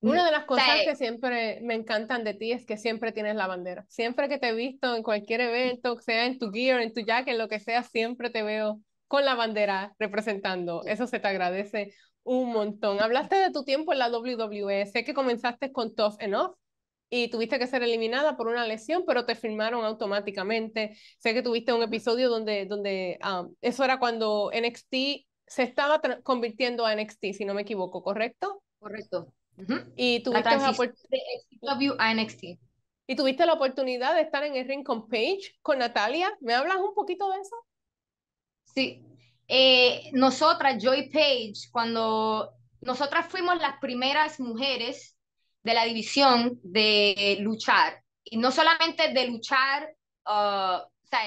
Una 0.00 0.24
de 0.24 0.30
las 0.30 0.44
cosas 0.44 0.82
que 0.84 0.94
siempre 0.94 1.60
me 1.62 1.74
encantan 1.74 2.22
de 2.22 2.34
ti 2.34 2.52
es 2.52 2.64
que 2.64 2.76
siempre 2.76 3.12
tienes 3.12 3.34
la 3.34 3.46
bandera. 3.46 3.84
Siempre 3.88 4.28
que 4.28 4.38
te 4.38 4.48
he 4.48 4.54
visto 4.54 4.94
en 4.94 5.02
cualquier 5.02 5.40
evento, 5.40 5.98
sea 6.00 6.26
en 6.26 6.38
tu 6.38 6.52
gear, 6.52 6.80
en 6.80 6.92
tu 6.92 7.00
jacket, 7.00 7.36
lo 7.36 7.48
que 7.48 7.58
sea, 7.58 7.82
siempre 7.82 8.30
te 8.30 8.42
veo 8.42 8.80
con 9.08 9.24
la 9.24 9.34
bandera 9.34 9.94
representando. 9.98 10.82
Eso 10.84 11.06
se 11.06 11.18
te 11.18 11.26
agradece 11.26 11.94
un 12.22 12.52
montón. 12.52 13.00
Hablaste 13.00 13.36
de 13.36 13.50
tu 13.50 13.64
tiempo 13.64 13.92
en 13.92 13.98
la 13.98 14.08
WWE. 14.08 14.86
Sé 14.86 15.04
que 15.04 15.14
comenzaste 15.14 15.72
con 15.72 15.94
Tough 15.94 16.16
Enough 16.20 16.54
y 17.10 17.28
tuviste 17.30 17.58
que 17.58 17.66
ser 17.66 17.82
eliminada 17.82 18.36
por 18.36 18.48
una 18.48 18.66
lesión, 18.66 19.04
pero 19.06 19.24
te 19.24 19.34
firmaron 19.34 19.84
automáticamente. 19.84 20.96
Sé 21.18 21.34
que 21.34 21.42
tuviste 21.42 21.72
un 21.72 21.82
episodio 21.82 22.28
donde, 22.28 22.66
donde 22.66 23.18
um, 23.24 23.54
eso 23.62 23.82
era 23.82 23.98
cuando 23.98 24.50
NXT 24.52 24.94
se 25.46 25.62
estaba 25.62 26.00
convirtiendo 26.22 26.84
a 26.84 26.94
NXT, 26.94 27.32
si 27.32 27.44
no 27.46 27.54
me 27.54 27.62
equivoco, 27.62 28.02
¿correcto? 28.02 28.62
Correcto. 28.78 29.32
Y 29.96 30.22
tuviste 30.22 30.50
la 31.60 31.74
de 31.74 31.94
a 31.98 32.14
NXT. 32.14 32.44
Y 33.06 33.16
tuviste 33.16 33.46
la 33.46 33.54
oportunidad 33.54 34.14
de 34.14 34.20
estar 34.20 34.44
en 34.44 34.54
el 34.54 34.68
ring 34.68 34.84
con 34.84 35.08
Paige, 35.08 35.54
con 35.62 35.78
Natalia. 35.78 36.30
¿Me 36.40 36.54
hablas 36.54 36.76
un 36.76 36.94
poquito 36.94 37.30
de 37.30 37.40
eso? 37.40 37.56
Sí. 38.74 39.02
Eh, 39.48 40.10
nosotras, 40.12 40.82
Joy 40.82 41.08
Page, 41.10 41.70
cuando 41.72 42.52
nosotras 42.82 43.26
fuimos 43.28 43.56
las 43.58 43.78
primeras 43.80 44.38
mujeres 44.40 45.16
de 45.64 45.74
la 45.74 45.84
división 45.84 46.60
de 46.62 47.38
luchar, 47.40 48.02
y 48.24 48.36
no 48.36 48.50
solamente 48.50 49.12
de 49.12 49.26
luchar, 49.26 49.88
uh, 50.26 50.82
o 50.82 51.06
sea, 51.10 51.20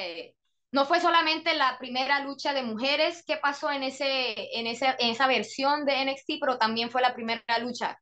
no 0.71 0.85
fue 0.85 1.01
solamente 1.01 1.53
la 1.55 1.77
primera 1.79 2.23
lucha 2.23 2.53
de 2.53 2.63
mujeres 2.63 3.23
que 3.25 3.38
pasó 3.38 3.71
en, 3.71 3.83
ese, 3.83 4.57
en, 4.57 4.67
ese, 4.67 4.95
en 5.00 5.09
esa 5.09 5.27
versión 5.27 5.85
de 5.85 6.05
NXT, 6.05 6.33
pero 6.39 6.57
también 6.57 6.89
fue 6.89 7.01
la 7.01 7.13
primera 7.13 7.43
lucha, 7.59 8.00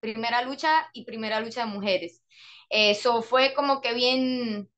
primera 0.00 0.42
lucha 0.42 0.88
y 0.92 1.04
primera 1.04 1.40
lucha 1.40 1.60
de 1.60 1.66
mujeres. 1.66 2.22
Eso 2.68 3.22
fue 3.22 3.52
como 3.54 3.80
que 3.80 3.94
bien 3.94 4.68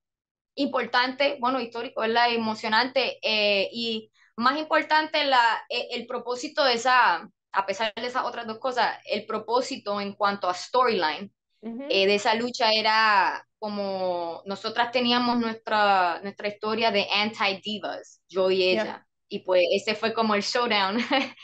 importante, 0.55 1.37
bueno, 1.41 1.61
histórico, 1.61 2.01
¿verdad? 2.01 2.33
Emocionante 2.33 3.19
eh, 3.23 3.69
y 3.73 4.11
más 4.37 4.59
importante 4.59 5.25
la, 5.25 5.65
e, 5.69 5.89
el 5.93 6.07
propósito 6.07 6.65
de 6.65 6.75
esa, 6.75 7.29
a 7.53 7.67
pesar 7.67 7.93
de 7.95 8.07
esas 8.07 8.25
otras 8.25 8.47
dos 8.47 8.59
cosas, 8.59 8.99
el 9.07 9.27
propósito 9.27 10.01
en 10.01 10.15
cuanto 10.15 10.49
a 10.49 10.55
storyline 10.55 11.33
eh, 11.63 12.07
de 12.07 12.15
esa 12.17 12.35
lucha 12.35 12.73
era 12.73 13.47
como 13.59 14.43
nosotras 14.47 14.91
teníamos 14.91 15.39
nuestra, 15.39 16.21
nuestra 16.23 16.49
historia 16.49 16.91
de 16.91 17.07
anti-divas, 17.09 18.21
yo 18.29 18.51
y 18.51 18.65
ella. 18.65 19.07
Y 19.29 19.45
pues 19.45 19.63
ese 19.73 19.95
fue 19.95 20.13
como 20.13 20.35
el 20.35 20.43
showdown 20.43 20.99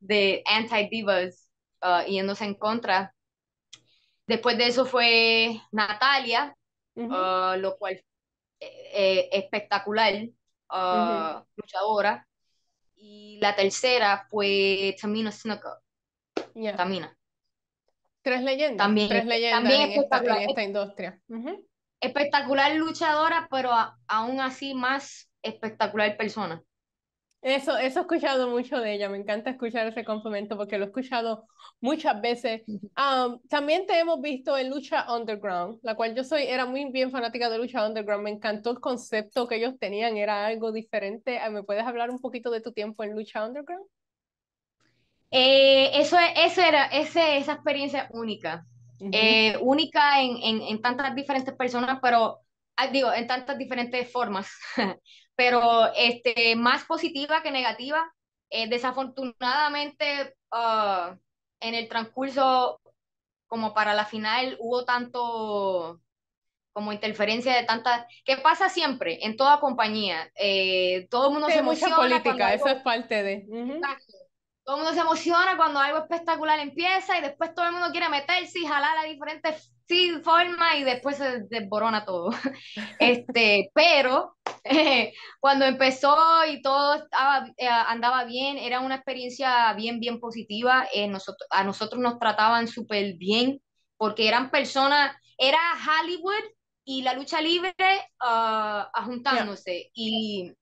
de 0.00 0.42
anti-divas 0.44 1.48
uh, 1.82 2.04
yéndose 2.08 2.44
en 2.44 2.54
contra. 2.54 3.14
Después 4.30 4.56
de 4.56 4.68
eso 4.68 4.86
fue 4.86 5.60
Natalia, 5.72 6.56
uh, 6.94 7.56
lo 7.58 7.76
cual 7.76 8.00
eh, 8.60 9.28
espectacular, 9.32 10.14
uh, 10.70 11.42
luchadora. 11.56 12.28
Y 12.94 13.40
la 13.40 13.56
tercera 13.56 14.28
fue 14.30 14.94
Tamina 15.00 15.32
Snuka. 15.32 15.80
Tamina. 16.76 17.12
Tres 18.22 18.42
leyendas. 18.42 18.86
También, 18.86 19.08
tres 19.08 19.24
leyendas 19.24 19.62
también 19.62 19.90
en, 19.90 20.00
esta, 20.00 20.18
en 20.18 20.48
esta 20.48 20.62
industria. 20.62 21.20
Espectacular 22.00 22.76
luchadora, 22.76 23.48
pero 23.50 23.72
aún 24.06 24.40
así 24.40 24.74
más 24.74 25.28
espectacular 25.42 26.16
persona. 26.16 26.62
Eso, 27.42 27.78
eso 27.78 28.00
he 28.00 28.02
escuchado 28.02 28.50
mucho 28.50 28.78
de 28.78 28.94
ella, 28.94 29.08
me 29.08 29.16
encanta 29.16 29.48
escuchar 29.48 29.86
ese 29.86 30.04
complemento 30.04 30.58
porque 30.58 30.76
lo 30.76 30.84
he 30.84 30.88
escuchado 30.88 31.46
muchas 31.80 32.20
veces. 32.20 32.62
también 33.48 33.86
te 33.86 33.98
hemos 33.98 34.20
visto 34.20 34.58
en 34.58 34.68
Lucha 34.68 35.06
Underground, 35.10 35.78
la 35.82 35.94
cual 35.94 36.14
yo 36.14 36.22
soy, 36.22 36.42
era 36.42 36.66
muy 36.66 36.90
bien 36.92 37.10
fanática 37.10 37.48
de 37.48 37.56
Lucha 37.56 37.86
Underground, 37.86 38.24
me 38.24 38.30
encantó 38.30 38.70
el 38.70 38.80
concepto 38.80 39.48
que 39.48 39.56
ellos 39.56 39.78
tenían, 39.78 40.18
era 40.18 40.46
algo 40.46 40.70
diferente. 40.70 41.40
¿Me 41.50 41.62
puedes 41.62 41.86
hablar 41.86 42.10
un 42.10 42.18
poquito 42.18 42.50
de 42.50 42.60
tu 42.60 42.72
tiempo 42.72 43.04
en 43.04 43.14
Lucha 43.14 43.46
Underground? 43.46 43.86
Eh, 45.30 45.90
eso, 45.94 46.16
eso 46.36 46.60
era, 46.60 46.86
ese, 46.86 47.38
esa 47.38 47.52
experiencia 47.52 48.08
única, 48.10 48.66
eh, 49.12 49.56
única 49.62 50.20
en, 50.20 50.36
en, 50.42 50.62
en, 50.62 50.82
tantas 50.82 51.14
diferentes 51.14 51.54
personas, 51.54 52.00
pero 52.02 52.40
ah, 52.76 52.88
digo, 52.88 53.12
en 53.12 53.26
tantas 53.26 53.56
diferentes 53.56 54.10
formas, 54.10 54.50
pero 55.40 55.90
este, 55.96 56.54
más 56.54 56.84
positiva 56.84 57.42
que 57.42 57.50
negativa. 57.50 58.12
Eh, 58.50 58.68
desafortunadamente, 58.68 60.36
uh, 60.52 61.16
en 61.60 61.74
el 61.74 61.88
transcurso, 61.88 62.78
como 63.46 63.72
para 63.72 63.94
la 63.94 64.04
final, 64.04 64.58
hubo 64.60 64.84
tanto 64.84 65.98
como 66.74 66.92
interferencia 66.92 67.56
de 67.56 67.64
tantas, 67.64 68.04
¿Qué 68.22 68.36
pasa 68.36 68.68
siempre 68.68 69.24
en 69.24 69.38
toda 69.38 69.60
compañía, 69.60 70.30
todo 71.08 71.28
el 71.28 71.32
mundo 71.32 71.48
se 71.48 71.58
emociona. 71.58 71.96
Mucha 71.96 72.08
política, 72.08 72.52
eso 72.52 72.68
es 72.68 72.82
parte 72.82 73.22
de 73.22 73.46
todo 74.62 74.76
el 74.76 74.82
mundo 74.84 74.94
se 74.94 75.00
emociona 75.00 75.56
cuando 75.56 75.80
algo 75.80 75.98
espectacular 75.98 76.60
empieza 76.60 77.18
y 77.18 77.22
después 77.22 77.54
todo 77.54 77.66
el 77.66 77.72
mundo 77.72 77.90
quiere 77.90 78.08
meterse 78.08 78.60
y 78.60 78.66
jalar 78.66 78.98
a 78.98 79.04
diferentes 79.04 79.72
formas 80.22 80.76
y 80.76 80.84
después 80.84 81.16
se 81.16 81.40
desborona 81.48 82.04
todo. 82.04 82.30
Este, 82.98 83.70
pero 83.74 84.36
cuando 85.40 85.64
empezó 85.64 86.16
y 86.48 86.62
todo 86.62 86.94
estaba, 86.94 87.46
eh, 87.56 87.66
andaba 87.68 88.24
bien, 88.24 88.58
era 88.58 88.80
una 88.80 88.96
experiencia 88.96 89.72
bien, 89.74 90.00
bien 90.00 90.20
positiva. 90.20 90.86
Eh, 90.92 91.08
nosotros, 91.08 91.46
a 91.50 91.64
nosotros 91.64 92.00
nos 92.00 92.18
trataban 92.18 92.68
súper 92.68 93.14
bien 93.14 93.60
porque 93.96 94.28
eran 94.28 94.50
personas, 94.50 95.16
era 95.36 95.58
Hollywood 95.74 96.44
y 96.84 97.02
la 97.02 97.14
lucha 97.14 97.40
libre 97.40 97.74
uh, 98.24 99.02
juntándose 99.04 99.90
y, 99.94 100.52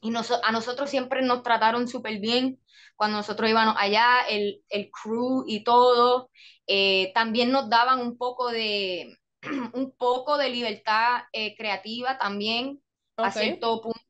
y 0.00 0.12
a 0.42 0.52
nosotros 0.52 0.90
siempre 0.90 1.22
nos 1.22 1.42
trataron 1.42 1.88
súper 1.88 2.20
bien 2.20 2.58
cuando 2.96 3.18
nosotros 3.18 3.50
íbamos 3.50 3.76
allá, 3.78 4.22
el, 4.28 4.62
el 4.70 4.90
crew 4.90 5.44
y 5.46 5.62
todo, 5.62 6.30
eh, 6.66 7.12
también 7.14 7.52
nos 7.52 7.68
daban 7.68 8.00
un 8.00 8.16
poco 8.16 8.48
de, 8.50 9.16
un 9.74 9.94
poco 9.96 10.38
de 10.38 10.48
libertad 10.48 11.22
eh, 11.32 11.54
creativa 11.56 12.18
también, 12.18 12.82
a 13.16 13.30
cierto 13.30 13.80
punto. 13.80 14.00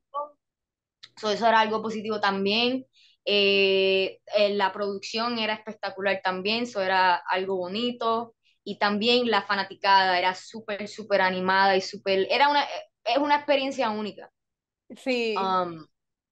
eso 1.31 1.47
era 1.47 1.59
algo 1.59 1.81
positivo 1.81 2.19
también. 2.19 2.85
Eh, 3.25 4.19
la 4.51 4.71
producción 4.71 5.37
era 5.37 5.53
espectacular 5.53 6.21
también, 6.23 6.63
eso 6.63 6.81
era 6.81 7.15
algo 7.15 7.57
bonito. 7.57 8.35
Y 8.63 8.77
también 8.79 9.29
la 9.29 9.43
fanaticada 9.43 10.19
era 10.19 10.35
súper, 10.35 10.87
súper 10.87 11.21
animada 11.21 11.75
y 11.77 11.81
súper... 11.81 12.27
Era 12.29 12.49
una, 12.49 12.65
es 13.03 13.17
una 13.17 13.35
experiencia 13.35 13.89
única. 13.89 14.29
Sí. 14.95 15.35
Um, 15.37 15.85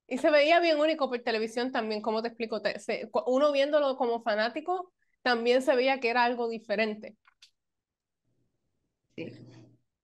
y 0.07 0.17
se 0.17 0.29
veía 0.29 0.59
bien 0.59 0.79
único 0.79 1.09
por 1.09 1.19
televisión 1.19 1.71
también, 1.71 2.01
como 2.01 2.21
te 2.21 2.27
explico, 2.27 2.61
uno 3.25 3.51
viéndolo 3.51 3.97
como 3.97 4.21
fanático, 4.21 4.93
también 5.23 5.61
se 5.61 5.75
veía 5.75 5.99
que 5.99 6.09
era 6.09 6.23
algo 6.23 6.47
diferente. 6.47 7.17
Sí. 9.15 9.31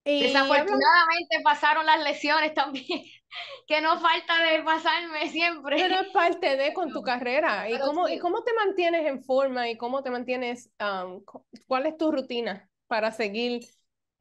Y 0.04 0.24
Desafortunadamente 0.24 1.40
pasaron 1.44 1.86
las 1.86 2.04
lesiones 2.04 2.54
también, 2.54 2.86
que 3.68 3.82
no 3.82 4.00
falta 4.00 4.44
de 4.44 4.64
pasarme 4.64 5.30
siempre. 5.30 5.78
Pero 5.78 5.96
es 6.02 6.08
parte 6.08 6.58
de 6.58 6.74
con 6.74 6.92
tu 6.92 7.02
carrera. 7.02 7.70
¿Y 7.70 7.78
cómo, 7.80 8.08
¿Y 8.10 8.18
cómo 8.18 8.44
te 8.44 8.54
mantienes 8.54 9.06
en 9.06 9.24
forma? 9.24 9.70
¿Y 9.70 9.78
cómo 9.78 10.02
te 10.02 10.10
mantienes? 10.10 10.72
Um, 10.80 11.24
¿Cuál 11.68 11.86
es 11.86 11.98
tu 11.98 12.12
rutina 12.12 12.68
para 12.88 13.12
seguir 13.12 13.62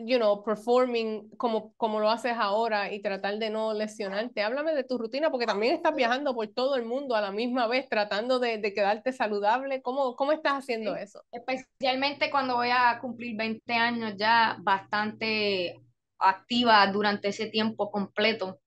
you 0.06 0.18
know, 0.18 0.42
performing 0.42 1.28
como, 1.36 1.74
como 1.76 2.00
lo 2.00 2.10
haces 2.10 2.34
ahora 2.36 2.92
y 2.92 3.02
tratar 3.02 3.38
de 3.38 3.50
no 3.50 3.72
lesionarte. 3.72 4.42
Háblame 4.42 4.74
de 4.74 4.84
tu 4.84 4.98
rutina 4.98 5.30
porque 5.30 5.46
también 5.46 5.74
estás 5.74 5.94
viajando 5.94 6.34
por 6.34 6.48
todo 6.48 6.76
el 6.76 6.84
mundo 6.84 7.14
a 7.14 7.20
la 7.20 7.32
misma 7.32 7.66
vez 7.66 7.88
tratando 7.88 8.38
de, 8.38 8.58
de 8.58 8.74
quedarte 8.74 9.12
saludable. 9.12 9.82
¿Cómo, 9.82 10.16
¿Cómo 10.16 10.32
estás 10.32 10.54
haciendo 10.54 10.96
eso? 10.96 11.22
Especialmente 11.32 12.30
cuando 12.30 12.56
voy 12.56 12.70
a 12.70 12.98
cumplir 13.00 13.36
20 13.36 13.72
años 13.74 14.14
ya 14.16 14.56
bastante 14.60 15.80
activa 16.18 16.86
durante 16.86 17.28
ese 17.28 17.46
tiempo 17.46 17.90
completo. 17.90 18.60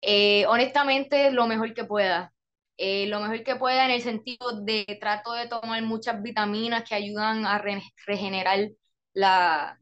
Eh, 0.00 0.46
honestamente, 0.46 1.30
lo 1.30 1.46
mejor 1.46 1.74
que 1.74 1.84
pueda. 1.84 2.32
Eh, 2.76 3.06
lo 3.06 3.20
mejor 3.20 3.44
que 3.44 3.56
pueda 3.56 3.84
en 3.84 3.92
el 3.92 4.02
sentido 4.02 4.60
de 4.62 4.84
trato 5.00 5.32
de 5.32 5.46
tomar 5.46 5.82
muchas 5.82 6.22
vitaminas 6.22 6.88
que 6.88 6.94
ayudan 6.94 7.46
a 7.46 7.62
regenerar 8.06 8.70
la, 9.12 9.78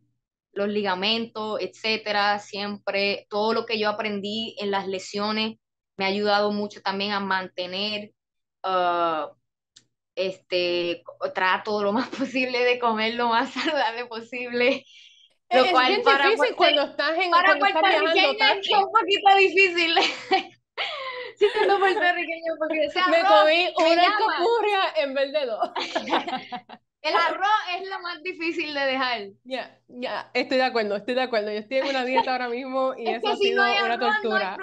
los 0.53 0.69
ligamentos, 0.69 1.61
etcétera, 1.61 2.39
siempre 2.39 3.27
todo 3.29 3.53
lo 3.53 3.67
que 3.67 3.79
yo 3.79 3.89
aprendí 3.89 4.57
en 4.59 4.71
las 4.71 4.87
lesiones 4.87 5.59
me 5.97 6.05
ha 6.05 6.09
ayudado 6.09 6.51
mucho 6.51 6.81
también 6.81 7.13
a 7.13 7.21
mantener 7.21 8.13
uh, 8.65 9.29
este 10.15 11.03
trato 11.35 11.83
lo 11.83 11.93
más 11.93 12.09
posible 12.19 12.65
de 12.65 12.79
comer 12.79 13.15
lo 13.15 13.29
más 13.29 13.51
saludable 13.55 14.07
posible. 14.07 14.85
Lo 15.53 15.65
es 15.65 15.73
cual 15.73 16.01
para 16.03 16.29
difícil 16.29 16.55
cuando 16.55 16.83
estás 16.83 17.19
en 17.19 17.31
para 17.31 17.59
puertorriqueño 17.59 18.33
es 18.61 18.71
un 18.71 18.93
poquito 18.93 19.37
difícil. 19.37 19.95
siendo 21.37 21.79
puertorriqueño 21.79 22.53
porque 22.59 22.89
Me 23.11 23.23
comí 23.23 23.75
una 23.77 24.03
escapurria 24.03 24.81
en 24.97 25.15
vez 25.15 25.33
de 25.33 25.47
dos. 25.47 25.71
El 27.03 27.15
arroz 27.15 27.49
es 27.79 27.89
lo 27.89 27.99
más 28.01 28.23
difícil 28.23 28.75
de 28.75 28.81
dejar. 28.81 29.23
Ya, 29.45 29.79
ya, 29.89 30.31
estoy 30.35 30.59
de 30.59 30.65
acuerdo, 30.65 30.97
estoy 30.97 31.15
de 31.15 31.23
acuerdo. 31.23 31.51
Yo 31.51 31.59
estoy 31.59 31.79
en 31.79 31.87
una 31.87 32.05
dieta 32.05 32.33
ahora 32.33 32.49
mismo 32.49 32.95
y 32.97 33.09
eso 33.09 33.29
ha 33.29 33.37
sido 33.37 33.63
una 33.63 33.99
tortura. 33.99 34.59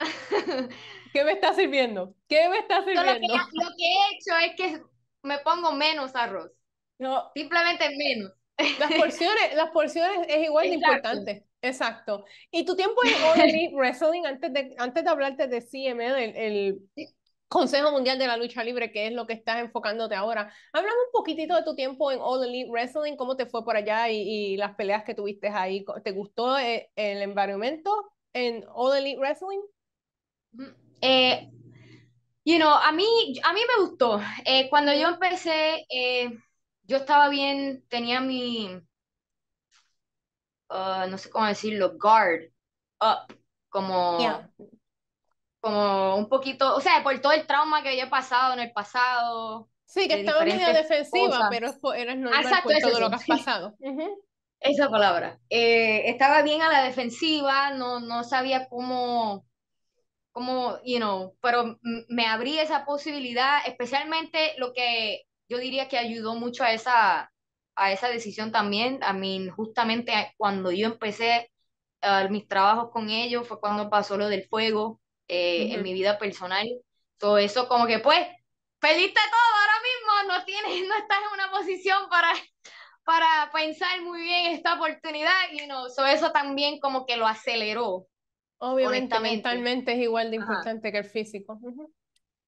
¿Qué 1.12 1.24
me 1.24 1.32
está 1.32 1.54
sirviendo? 1.54 2.14
¿Qué 2.28 2.48
me 2.48 2.58
está 2.58 2.84
sirviendo? 2.84 3.34
Lo 3.34 3.34
que, 3.34 3.64
lo 3.64 3.68
que, 3.76 3.84
he 3.84 4.14
hecho 4.14 4.36
es 4.44 4.56
que 4.56 4.82
me 5.22 5.38
pongo 5.38 5.72
menos 5.72 6.14
arroz. 6.14 6.52
No. 6.98 7.30
Simplemente 7.34 7.88
menos. 7.96 8.32
Las 8.78 8.92
porciones, 8.92 9.54
las 9.54 9.70
porciones 9.70 10.26
es 10.28 10.44
igual 10.44 10.68
de 10.68 10.74
importante. 10.74 11.46
Exacto. 11.62 12.24
Y 12.50 12.64
tu 12.64 12.76
tiempo 12.76 12.96
en 13.04 13.14
All 13.24 13.74
Wrestling, 13.74 14.24
antes 14.26 14.52
de, 14.52 14.74
antes 14.78 15.04
de 15.04 15.10
hablarte 15.10 15.46
de 15.46 15.60
CML, 15.60 16.36
el, 16.36 16.78
Consejo 17.50 17.90
Mundial 17.90 18.16
de 18.16 18.28
la 18.28 18.36
Lucha 18.36 18.62
Libre, 18.62 18.92
que 18.92 19.08
es 19.08 19.12
lo 19.12 19.26
que 19.26 19.32
estás 19.32 19.58
enfocándote 19.58 20.14
ahora. 20.14 20.54
Háblame 20.72 20.96
un 21.06 21.12
poquitito 21.12 21.56
de 21.56 21.64
tu 21.64 21.74
tiempo 21.74 22.12
en 22.12 22.20
All 22.22 22.44
Elite 22.44 22.70
Wrestling, 22.70 23.16
cómo 23.16 23.36
te 23.36 23.44
fue 23.44 23.64
por 23.64 23.74
allá 23.76 24.08
y, 24.08 24.56
las 24.56 24.76
peleas 24.76 25.02
que 25.02 25.16
tuviste 25.16 25.48
ahí. 25.48 25.84
¿Te 26.04 26.12
gustó 26.12 26.56
eh, 26.56 26.92
el, 26.94 27.22
environmento 27.22 28.12
en 28.32 28.64
All 28.72 28.96
Elite 28.96 29.18
Wrestling? 29.18 29.58
Eh, 31.00 31.50
you 32.44 32.58
know, 32.58 32.70
a 32.70 32.92
mí, 32.92 33.04
a 33.42 33.52
mí 33.52 33.60
me 33.66 33.84
gustó. 33.84 34.20
Eh, 34.44 34.70
cuando 34.70 34.94
yo 34.94 35.08
empecé, 35.08 35.84
eh, 35.90 36.38
yo 36.84 36.98
estaba 36.98 37.28
bien, 37.30 37.84
tenía 37.88 38.20
mi, 38.20 38.80
uh, 40.70 41.08
no 41.10 41.18
sé 41.18 41.28
cómo 41.30 41.46
decirlo, 41.46 41.98
guard 41.98 42.52
up, 43.00 43.36
como, 43.70 44.18
como 45.60 46.16
un 46.16 46.28
poquito, 46.28 46.74
o 46.74 46.80
sea, 46.80 47.02
por 47.02 47.18
todo 47.20 47.32
el 47.32 47.46
trauma 47.46 47.82
que 47.82 47.90
había 47.90 48.10
pasado 48.10 48.54
en 48.54 48.60
el 48.60 48.72
pasado. 48.72 49.68
Sí, 49.84 50.08
que 50.08 50.20
estaba 50.20 50.44
medio 50.44 50.72
defensiva, 50.72 51.48
pero 51.50 51.72
eres 51.94 52.16
normal 52.16 52.62
por 52.62 52.78
todo 52.78 53.00
lo 53.00 53.10
que 53.10 53.16
has 53.16 53.26
pasado. 53.26 53.74
Esa 54.60 54.90
palabra. 54.90 55.38
Eh, 55.48 56.10
estaba 56.10 56.42
bien 56.42 56.62
a 56.62 56.70
la 56.70 56.82
defensiva, 56.82 57.72
no, 57.72 57.98
no 57.98 58.24
sabía 58.24 58.68
cómo, 58.68 59.46
cómo, 60.32 60.78
you 60.84 60.98
know, 60.98 61.34
pero 61.40 61.78
me 62.08 62.26
abrí 62.26 62.58
esa 62.58 62.84
posibilidad, 62.84 63.60
especialmente 63.66 64.54
lo 64.58 64.74
que 64.74 65.22
yo 65.48 65.58
diría 65.58 65.88
que 65.88 65.96
ayudó 65.96 66.34
mucho 66.34 66.62
a 66.62 66.72
esa, 66.72 67.32
a 67.74 67.92
esa 67.92 68.08
decisión 68.08 68.52
también. 68.52 69.00
A 69.02 69.14
mí, 69.14 69.48
justamente 69.48 70.12
cuando 70.36 70.70
yo 70.70 70.86
empecé 70.88 71.50
uh, 72.02 72.30
mis 72.30 72.46
trabajos 72.46 72.90
con 72.90 73.08
ellos 73.08 73.48
fue 73.48 73.60
cuando 73.60 73.90
pasó 73.90 74.16
lo 74.16 74.28
del 74.28 74.46
fuego 74.46 74.99
eh, 75.32 75.74
en 75.74 75.82
mi 75.82 75.92
vida 75.92 76.18
personal. 76.18 76.66
Todo 77.16 77.38
eso 77.38 77.68
como 77.68 77.86
que 77.86 78.00
pues, 78.00 78.26
perdiste 78.80 79.20
todo 79.30 79.46
ahora 79.60 80.26
mismo, 80.26 80.34
no 80.34 80.44
tienes, 80.44 80.88
no 80.88 80.96
estás 80.96 81.18
en 81.24 81.34
una 81.34 81.50
posición 81.52 82.08
para, 82.10 82.32
para 83.04 83.48
pensar 83.52 84.02
muy 84.02 84.22
bien 84.22 84.46
esta 84.46 84.74
oportunidad, 84.74 85.52
y 85.52 85.66
know, 85.66 85.86
eso 86.08 86.32
también 86.32 86.80
como 86.80 87.06
que 87.06 87.16
lo 87.16 87.28
aceleró. 87.28 88.08
Obviamente, 88.58 89.20
mentalmente 89.20 89.92
es 89.92 90.00
igual 90.00 90.30
de 90.30 90.38
importante 90.38 90.90
que 90.90 90.98
el 90.98 91.04
físico. 91.04 91.60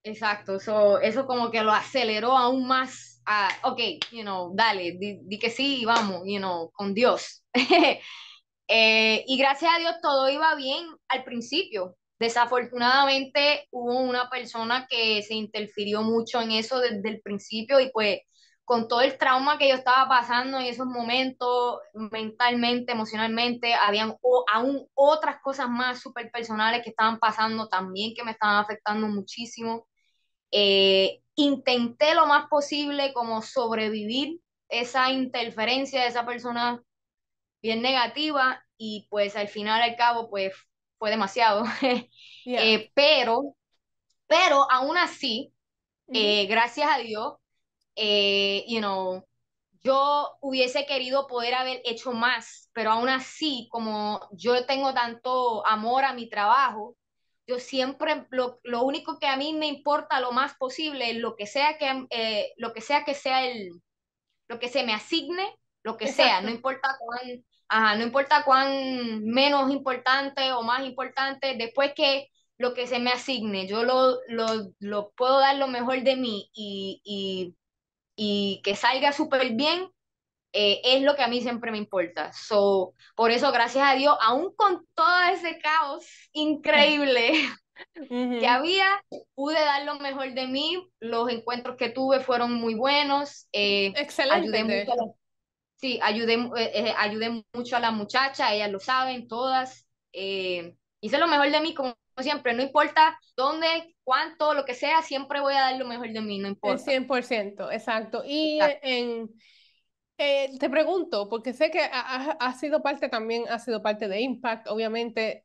Exacto, 0.03 0.57
eso, 0.57 0.99
eso 0.99 1.25
como 1.27 1.53
que 1.53 1.63
lo 1.63 1.71
aceleró 1.71 2.37
aún 2.37 2.67
más 2.67 3.23
a, 3.25 3.49
ok, 3.63 3.81
you 4.11 4.23
know, 4.23 4.53
dale, 4.55 4.99
di, 4.99 5.39
que 5.39 5.51
sí, 5.51 5.85
vamos, 5.85 6.23
you 6.25 6.39
know, 6.39 6.71
con 6.73 6.95
Dios. 6.95 7.45
Eh, 8.75 9.25
y 9.27 9.37
gracias 9.37 9.71
a 9.75 9.79
Dios 9.79 9.97
todo 10.01 10.31
iba 10.31 10.55
bien 10.55 10.87
al 11.09 11.25
principio. 11.25 11.99
Desafortunadamente 12.23 13.67
hubo 13.73 13.99
una 13.99 14.31
persona 14.31 14.87
que 14.89 15.23
se 15.23 15.35
interfirió 15.35 16.03
mucho 16.03 16.41
en 16.41 16.53
eso 16.53 16.79
desde 16.79 17.09
el 17.09 17.21
principio 17.21 17.81
y 17.81 17.91
pues 17.91 18.21
con 18.65 18.87
todo 18.87 19.01
el 19.01 19.19
trauma 19.19 19.59
que 19.59 19.69
yo 19.69 19.75
estaba 19.75 20.09
pasando 20.09 20.61
en 20.61 20.67
esos 20.67 20.87
momentos, 20.87 21.81
mentalmente, 21.95 22.93
emocionalmente, 22.93 23.75
habían 23.75 24.15
aún 24.53 24.87
otras 24.95 25.41
cosas 25.43 25.69
más 25.69 26.01
súper 26.01 26.31
personales 26.31 26.85
que 26.85 26.91
estaban 26.91 27.19
pasando 27.19 27.67
también 27.67 28.15
que 28.15 28.23
me 28.23 28.31
estaban 28.31 28.59
afectando 28.59 29.09
muchísimo. 29.09 29.89
Eh, 30.53 31.23
intenté 31.35 32.15
lo 32.15 32.27
más 32.27 32.47
posible 32.49 33.13
como 33.13 33.43
sobrevivir 33.43 34.39
esa 34.69 35.11
interferencia 35.11 36.03
de 36.03 36.07
esa 36.07 36.25
persona 36.25 36.81
bien 37.61 37.83
negativa 37.83 38.65
y 38.77 39.09
pues 39.11 39.35
al 39.35 39.49
final 39.49 39.83
al 39.83 39.97
cabo 39.97 40.31
pues 40.31 40.55
fue 41.03 41.11
demasiado. 41.11 41.65
Eh, 42.45 42.91
pero, 42.95 43.55
pero 44.27 44.69
aún 44.69 44.99
así, 44.99 45.55
eh, 46.13 46.47
gracias 46.47 46.89
a 46.91 46.99
Dios, 46.99 47.35
eh, 47.95 48.65
you 48.67 48.81
know, 48.81 49.25
yo 49.85 50.37
hubiese 50.41 50.85
querido 50.85 51.29
poder 51.29 51.55
haber 51.55 51.81
hecho 51.85 52.11
más, 52.11 52.69
pero 52.73 52.91
aún 52.91 53.09
así, 53.09 53.69
como 53.71 54.29
yo 54.33 54.67
tengo 54.67 54.93
tanto 54.93 55.65
amor 55.65 56.05
a 56.05 56.15
mi 56.15 56.29
trabajo, 56.29 56.97
yo 57.47 57.61
siempre, 57.61 58.27
lo, 58.31 58.59
lo 58.65 58.83
único 58.83 59.21
que 59.21 59.29
a 59.29 59.37
mí 59.37 59.55
me 59.55 59.69
importa 59.69 60.19
lo 60.19 60.33
más 60.33 60.55
posible, 60.55 61.15
lo 61.15 61.37
que 61.37 61.47
sea 61.47 61.79
que, 61.79 62.07
eh, 62.11 62.55
lo 62.57 62.73
que, 62.73 62.81
sea, 62.81 63.05
que 63.05 63.15
sea 63.15 63.47
el, 63.47 63.71
lo 64.49 64.59
que 64.59 64.69
se 64.69 64.83
me 64.83 64.95
asigne, 64.95 65.57
lo 65.85 65.97
que 65.97 66.09
sea, 66.09 66.41
no 66.41 66.51
importa 66.51 66.97
cuán, 66.99 67.45
ajá, 67.73 67.97
no 67.97 68.05
importa 68.05 68.45
cuán 68.45 69.25
menos 69.25 69.71
importante 69.71 70.53
o 70.53 70.63
más 70.63 70.85
importante, 70.87 71.57
después 71.57 71.93
que 71.95 72.29
lo 72.59 72.75
que 72.75 72.87
se 72.87 72.99
me 73.01 73.11
asigne, 73.11 73.67
yo 73.67 73.83
lo, 73.85 74.19
lo, 74.29 74.47
lo 74.79 75.11
puedo 75.13 75.39
dar 75.41 75.57
lo 75.57 75.69
mejor 75.69 76.03
de 76.03 76.17
mí 76.17 76.51
y, 76.55 77.01
y 77.05 77.57
y 78.17 78.61
que 78.65 78.77
salga 78.77 79.13
súper 79.13 79.53
bien, 79.55 79.91
eh, 80.53 80.81
es 80.85 81.03
lo 81.03 81.17
que 81.17 81.23
a 81.23 81.29
mí 81.29 81.41
siempre 81.41 81.71
me 81.71 81.79
importa. 81.79 82.33
So, 82.33 82.95
por 83.17 83.31
eso, 83.31 83.53
gracias 83.53 83.87
a 83.89 83.95
Dios, 83.95 84.17
aún 84.21 84.55
con 84.57 84.87
todo 84.95 85.23
ese 85.33 85.59
caos 85.61 86.07
increíble 86.33 87.33
que 88.41 88.47
había, 88.47 89.03
pude 89.35 89.61
dar 89.61 89.85
lo 89.85 89.97
mejor 89.97 90.35
de 90.35 90.47
mí. 90.47 90.89
Los 91.01 91.31
encuentros 91.31 91.77
que 91.77 91.89
tuve 91.91 92.21
fueron 92.21 92.55
muy 92.55 92.75
buenos. 92.75 93.49
Eh, 93.53 93.93
Excelente. 93.97 94.59
Ayudé 94.59 94.65
mucho 94.65 95.17
sí, 95.83 95.99
ayudé, 96.01 96.39
eh, 96.57 96.95
ayudé 96.97 97.45
mucho 97.53 97.77
a 97.77 97.81
la 97.81 97.91
muchacha, 97.91 98.55
ellas 98.55 98.71
lo 98.71 98.81
saben, 98.81 99.29
todas. 99.29 99.87
hice 100.13 101.19
lo 101.19 101.27
mejor 101.27 101.51
de 101.51 101.61
mí 101.61 101.75
como 101.75 101.97
siempre, 102.19 102.55
no 102.55 102.63
importa 102.63 103.19
dónde, 103.37 103.97
cuánto, 104.05 104.55
lo 104.55 104.65
que 104.65 104.75
sea, 104.75 105.03
siempre 105.03 105.41
voy 105.41 105.55
a 105.55 105.61
dar 105.61 105.79
lo 105.79 105.87
mejor 105.87 106.13
de 106.13 106.21
mí, 106.21 106.39
no 106.39 106.49
importa. 106.49 106.93
El 106.93 107.07
100%, 107.07 107.71
exacto. 107.73 108.23
Y 108.25 108.61
en, 108.83 109.29
eh, 110.19 110.51
te 110.59 110.71
pregunto, 110.71 111.29
porque 111.29 111.53
sé 111.53 111.71
que 111.71 111.81
ha, 111.81 112.37
ha, 112.39 112.55
sido 112.55 112.83
parte 112.83 113.09
también, 113.09 113.45
ha 113.49 113.59
sido 113.59 113.83
parte 113.83 114.09
de 114.09 114.21
Impact, 114.21 114.69
obviamente. 114.69 115.43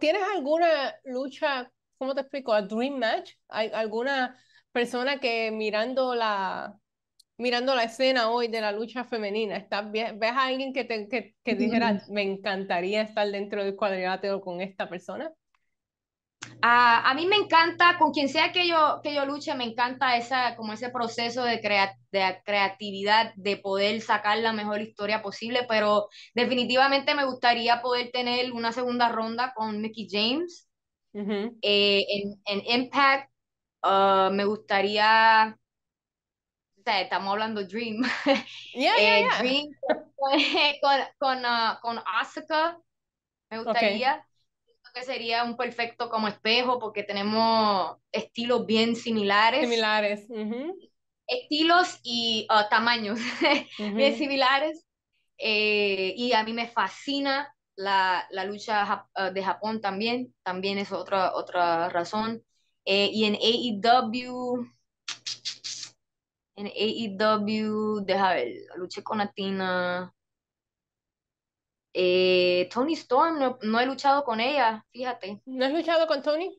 ¿Tienes 0.00 0.22
alguna 0.34 0.94
lucha, 1.04 1.70
cómo 1.98 2.14
te 2.14 2.22
explico, 2.22 2.52
a 2.52 2.62
Dream 2.62 2.98
Match? 2.98 3.32
¿Hay 3.48 3.70
alguna 3.74 4.38
persona 4.72 5.18
que 5.18 5.50
mirando 5.50 6.14
la, 6.14 6.78
mirando 7.36 7.74
la 7.74 7.84
escena 7.84 8.30
hoy 8.30 8.48
de 8.48 8.60
la 8.60 8.72
lucha 8.72 9.04
femenina, 9.04 9.56
¿estás, 9.56 9.90
¿ves 9.90 10.14
a 10.22 10.44
alguien 10.44 10.72
que, 10.72 10.84
te, 10.84 11.08
que, 11.08 11.34
que 11.44 11.54
dijera, 11.54 12.02
me 12.10 12.22
encantaría 12.22 13.02
estar 13.02 13.28
dentro 13.28 13.64
del 13.64 13.76
cuadrilátero 13.76 14.40
con 14.40 14.60
esta 14.60 14.88
persona? 14.88 15.32
A, 16.60 17.10
a, 17.10 17.14
mí 17.14 17.26
me 17.26 17.36
encanta, 17.36 17.98
con 17.98 18.12
quien 18.12 18.28
sea 18.28 18.52
que 18.52 18.66
yo, 18.66 19.00
que 19.02 19.14
yo 19.14 19.26
luche, 19.26 19.54
me 19.54 19.64
encanta 19.64 20.16
esa, 20.16 20.56
como 20.56 20.72
ese 20.72 20.90
proceso 20.90 21.42
de, 21.44 21.60
de 22.10 22.42
creatividad, 22.44 23.32
de 23.36 23.56
poder 23.56 24.00
sacar 24.00 24.38
la 24.38 24.52
mejor 24.52 24.80
historia 24.80 25.22
posible, 25.22 25.66
pero 25.68 26.08
definitivamente 26.34 27.14
me 27.14 27.26
gustaría 27.26 27.82
poder 27.82 28.10
tener 28.12 28.52
una 28.52 28.72
segunda 28.72 29.08
ronda 29.10 29.52
con 29.54 29.80
Mickey 29.80 30.08
James. 30.10 30.68
Eh, 31.12 32.04
en, 32.08 32.42
en, 32.46 32.82
Impact, 32.82 33.30
uh, 33.84 34.32
me 34.32 34.44
gustaría, 34.44 35.56
sea, 36.84 37.00
estamos 37.00 37.32
hablando 37.32 37.64
Dream, 37.64 38.02
eh, 38.74 39.26
Dream 39.38 39.68
con, 40.80 41.00
con, 41.18 41.38
uh, 41.44 41.80
con 41.80 42.00
Asuka, 42.06 42.78
me 43.50 43.62
gustaría 43.62 44.26
que 44.94 45.02
sería 45.02 45.42
un 45.42 45.56
perfecto 45.56 46.08
como 46.08 46.28
espejo 46.28 46.78
porque 46.78 47.02
tenemos 47.02 47.96
estilos 48.12 48.64
bien 48.64 48.94
similares. 48.94 49.62
Similares. 49.62 50.28
Estilos 51.26 51.98
y 52.04 52.46
uh, 52.48 52.68
tamaños 52.70 53.18
bien 53.78 54.16
similares. 54.16 54.86
Eh, 55.36 56.14
y 56.16 56.32
a 56.32 56.44
mí 56.44 56.52
me 56.52 56.68
fascina 56.68 57.52
la, 57.74 58.24
la 58.30 58.44
lucha 58.44 59.08
uh, 59.18 59.32
de 59.32 59.42
Japón 59.42 59.80
también, 59.80 60.32
también 60.44 60.78
es 60.78 60.92
otra, 60.92 61.34
otra 61.34 61.88
razón. 61.88 62.44
Eh, 62.84 63.10
y 63.12 63.24
en 63.24 63.34
AEW, 63.34 64.64
en 66.56 66.66
AEW, 66.66 68.04
deja 68.04 68.34
ver, 68.34 68.54
luché 68.76 69.02
con 69.02 69.20
Atina, 69.20 70.12
eh, 71.92 72.68
Tony 72.72 72.94
Storm, 72.94 73.56
no, 73.62 73.80
he 73.80 73.86
luchado 73.86 74.24
con 74.24 74.40
ella, 74.40 74.84
fíjate. 74.90 75.40
¿No 75.46 75.64
has 75.64 75.72
luchado 75.72 76.06
con 76.06 76.22
Tony? 76.22 76.58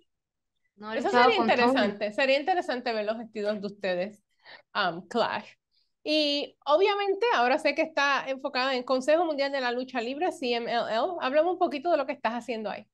No 0.77 0.93
Eso 0.93 1.09
sería 1.09 1.35
interesante, 1.35 2.13
sería 2.13 2.39
interesante 2.39 2.93
ver 2.93 3.05
los 3.05 3.19
estilos 3.19 3.61
de 3.61 3.67
ustedes. 3.67 4.23
Um, 4.73 5.07
Clash. 5.07 5.47
Y 6.03 6.55
obviamente 6.65 7.25
ahora 7.33 7.57
sé 7.57 7.73
que 7.73 7.81
está 7.81 8.25
enfocada 8.27 8.75
en 8.75 8.83
Consejo 8.83 9.25
Mundial 9.25 9.51
de 9.51 9.59
la 9.59 9.71
Lucha 9.71 9.99
Libre, 10.01 10.31
CMLL. 10.31 11.17
Háblame 11.19 11.49
un 11.49 11.57
poquito 11.57 11.89
de 11.91 11.97
lo 11.97 12.05
que 12.05 12.13
estás 12.13 12.33
haciendo 12.33 12.69
ahí. 12.69 12.87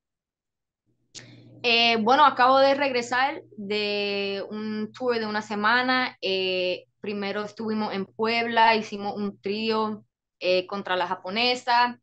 Eh, 1.63 1.97
bueno, 1.97 2.25
acabo 2.25 2.57
de 2.59 2.73
regresar 2.73 3.43
de 3.57 4.43
un 4.49 4.91
tour 4.93 5.19
de 5.19 5.27
una 5.27 5.41
semana. 5.41 6.17
Eh, 6.21 6.85
primero 7.01 7.43
estuvimos 7.43 7.93
en 7.93 8.05
Puebla, 8.05 8.75
hicimos 8.75 9.15
un 9.15 9.39
trío 9.41 10.05
eh, 10.39 10.67
contra 10.67 10.95
la 10.95 11.07
japonesa. 11.07 11.99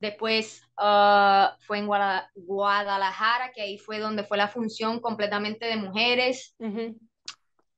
Después 0.00 0.62
ah, 0.76 1.56
fue 1.60 1.78
en 1.78 1.86
Guadalajara, 1.86 3.52
que 3.52 3.62
ahí 3.62 3.78
fue 3.78 3.98
donde 3.98 4.24
fue 4.24 4.38
la 4.38 4.48
función 4.48 5.00
completamente 5.00 5.66
de 5.66 5.76
mujeres. 5.76 6.54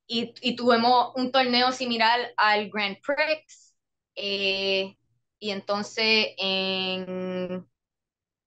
y, 0.06 0.34
y, 0.40 0.56
tuvimos 0.56 1.12
un 1.16 1.32
torneo 1.32 1.72
similar 1.72 2.32
al 2.36 2.70
Grand 2.70 2.96
Prix. 3.00 3.74
y 4.14 5.50
entonces 5.50 6.28
en 6.38 7.66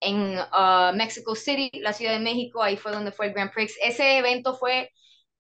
en 0.06 0.38
uh, 0.38 0.96
Mexico 0.96 1.36
City, 1.36 1.72
la 1.80 1.94
Ciudad 1.94 2.14
de 2.14 2.20
México, 2.20 2.62
ahí 2.62 2.78
fue 2.78 2.92
donde 2.92 3.12
fue 3.12 3.28
el 3.28 3.34
Grand 3.34 3.52
Prix. 3.52 3.78
Ese 3.82 4.18
evento 4.18 4.56
fue 4.56 4.92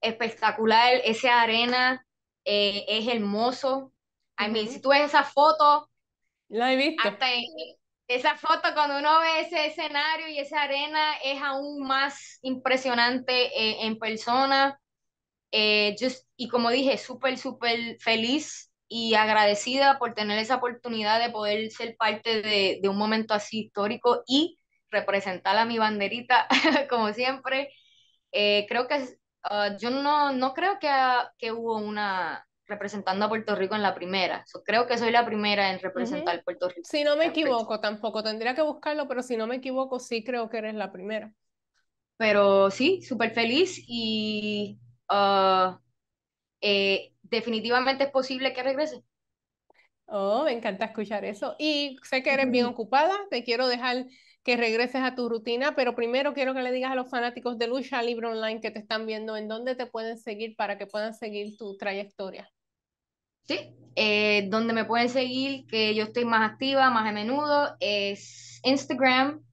espectacular, 0.01 1.01
esa 1.03 1.41
arena 1.41 2.04
eh, 2.45 2.85
es 2.87 3.07
hermoso. 3.07 3.91
I 4.39 4.49
mean, 4.49 4.67
si 4.67 4.81
tú 4.81 4.89
ves 4.89 5.01
esa 5.01 5.23
foto, 5.23 5.89
la 6.49 6.73
he 6.73 6.75
visto. 6.75 7.09
esa 8.07 8.35
foto 8.37 8.69
cuando 8.73 8.99
uno 8.99 9.19
ve 9.19 9.41
ese 9.41 9.65
escenario 9.67 10.27
y 10.27 10.39
esa 10.39 10.61
arena 10.61 11.15
es 11.23 11.41
aún 11.41 11.81
más 11.85 12.39
impresionante 12.41 13.47
eh, 13.47 13.85
en 13.85 13.97
persona. 13.97 14.79
Eh, 15.51 15.95
just, 15.99 16.27
y 16.35 16.49
como 16.49 16.69
dije, 16.69 16.97
súper, 16.97 17.37
súper 17.37 17.97
feliz 17.99 18.71
y 18.87 19.15
agradecida 19.15 19.97
por 19.97 20.13
tener 20.13 20.37
esa 20.37 20.57
oportunidad 20.57 21.19
de 21.19 21.31
poder 21.31 21.71
ser 21.71 21.95
parte 21.97 22.41
de, 22.41 22.79
de 22.81 22.89
un 22.89 22.97
momento 22.97 23.33
así 23.33 23.61
histórico 23.61 24.23
y 24.27 24.59
representar 24.91 25.57
a 25.57 25.65
mi 25.65 25.77
banderita, 25.77 26.47
como 26.89 27.13
siempre. 27.13 27.71
Eh, 28.31 28.65
creo 28.67 28.87
que 28.87 29.07
uh, 29.49 29.77
yo 29.77 29.89
no, 29.89 30.33
no 30.33 30.53
creo 30.53 30.79
que, 30.79 30.89
que 31.37 31.51
hubo 31.51 31.77
una 31.77 32.45
representando 32.67 33.25
a 33.25 33.29
Puerto 33.29 33.55
Rico 33.55 33.75
en 33.75 33.83
la 33.83 33.93
primera. 33.93 34.43
creo 34.63 34.87
que 34.87 34.97
soy 34.97 35.11
la 35.11 35.25
primera 35.25 35.71
en 35.71 35.79
representar 35.79 36.43
Puerto 36.43 36.69
Rico. 36.69 36.81
Si 36.83 37.03
no 37.03 37.15
me 37.15 37.27
equivoco, 37.27 37.79
tampoco 37.79 38.23
tendría 38.23 38.55
que 38.55 38.61
buscarlo, 38.61 39.07
pero 39.07 39.21
si 39.21 39.37
no 39.37 39.47
me 39.47 39.57
equivoco, 39.57 39.99
sí 39.99 40.23
creo 40.23 40.49
que 40.49 40.57
eres 40.57 40.75
la 40.75 40.91
primera. 40.91 41.31
Pero 42.17 42.71
sí, 42.71 43.01
súper 43.01 43.31
feliz 43.31 43.83
y 43.87 44.79
uh, 45.11 45.77
eh, 46.61 47.13
definitivamente 47.21 48.05
es 48.05 48.11
posible 48.11 48.53
que 48.53 48.63
regrese. 48.63 49.03
Oh, 50.07 50.43
me 50.43 50.53
encanta 50.53 50.85
escuchar 50.85 51.25
eso. 51.25 51.55
Y 51.59 51.97
sé 52.03 52.23
que 52.23 52.33
eres 52.33 52.49
bien 52.49 52.65
ocupada, 52.65 53.13
te 53.29 53.43
quiero 53.43 53.67
dejar 53.67 54.05
que 54.45 54.55
regreses 54.57 55.01
a 55.01 55.15
tu 55.15 55.27
rutina, 55.27 55.75
pero 55.75 55.95
primero 55.95 56.35
quiero 56.35 56.53
que 56.53 56.61
le 56.61 56.71
digas 56.71 56.91
a 56.91 56.95
los 56.95 57.09
fanáticos 57.09 57.57
de 57.57 57.67
Lucha 57.67 58.03
Libre 58.03 58.27
Online 58.27 58.61
que 58.61 58.69
te 58.69 58.77
están 58.77 59.07
viendo 59.07 59.35
en 59.35 59.47
dónde 59.47 59.75
te 59.75 59.87
pueden 59.87 60.19
seguir 60.19 60.55
para 60.55 60.77
que 60.77 60.85
puedan 60.85 61.15
seguir 61.15 61.57
tu 61.57 61.75
trayectoria. 61.77 62.47
Sí, 63.47 63.75
eh, 63.95 64.47
donde 64.49 64.73
me 64.73 64.85
pueden 64.85 65.09
seguir, 65.09 65.65
que 65.65 65.95
yo 65.95 66.03
estoy 66.03 66.25
más 66.25 66.51
activa, 66.51 66.91
más 66.91 67.09
a 67.09 67.11
menudo, 67.11 67.75
es 67.79 68.59
Instagram 68.63 69.43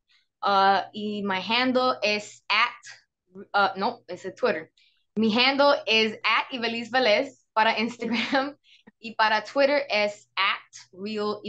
uh, 0.43 0.81
y 0.93 1.23
my 1.23 1.41
handle 1.41 1.95
es 2.03 2.45
at, 2.49 3.39
uh, 3.55 3.79
no, 3.79 4.03
es 4.09 4.23
Twitter. 4.35 4.71
Mi 5.15 5.35
handle 5.35 5.81
es 5.87 6.19
at 6.23 6.53
Ivelisse 6.53 6.91
Velez 6.91 7.47
para 7.55 7.79
Instagram 7.79 8.59
y 8.99 9.15
para 9.15 9.43
Twitter 9.43 9.87
es 9.89 10.29
at 10.37 10.93
Real 10.93 11.41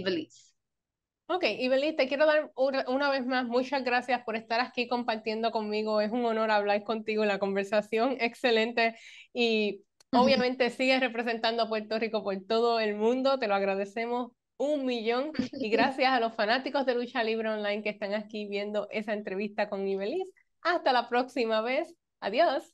Ok, 1.28 1.46
Ibeli, 1.60 1.96
te 1.96 2.08
quiero 2.08 2.26
dar 2.26 2.52
una 2.56 3.10
vez 3.10 3.26
más 3.26 3.46
muchas 3.46 3.84
gracias 3.84 4.24
por 4.24 4.36
estar 4.36 4.60
aquí 4.60 4.88
compartiendo 4.88 5.52
conmigo. 5.52 6.02
Es 6.02 6.12
un 6.12 6.26
honor 6.26 6.52
hablar 6.52 6.84
contigo 6.84 7.24
la 7.26 7.40
conversación, 7.40 8.18
excelente. 8.20 8.96
Y 9.34 9.84
obviamente 10.12 10.70
sigues 10.70 11.00
representando 11.00 11.64
a 11.64 11.70
Puerto 11.70 11.98
Rico 11.98 12.24
por 12.24 12.36
todo 12.46 12.80
el 12.80 12.96
mundo, 12.96 13.40
te 13.40 13.48
lo 13.48 13.56
agradecemos 13.56 14.32
un 14.58 14.86
millón. 14.86 15.32
Y 15.54 15.70
gracias 15.72 16.12
a 16.12 16.20
los 16.20 16.36
fanáticos 16.36 16.86
de 16.86 16.96
Lucha 16.96 17.24
Libre 17.24 17.50
Online 17.50 17.84
que 17.84 17.90
están 17.90 18.14
aquí 18.14 18.48
viendo 18.48 18.88
esa 18.92 19.14
entrevista 19.14 19.70
con 19.70 19.88
Ibelis. 19.88 20.28
Hasta 20.62 20.92
la 20.94 21.10
próxima 21.10 21.62
vez. 21.62 21.96
Adiós. 22.20 22.73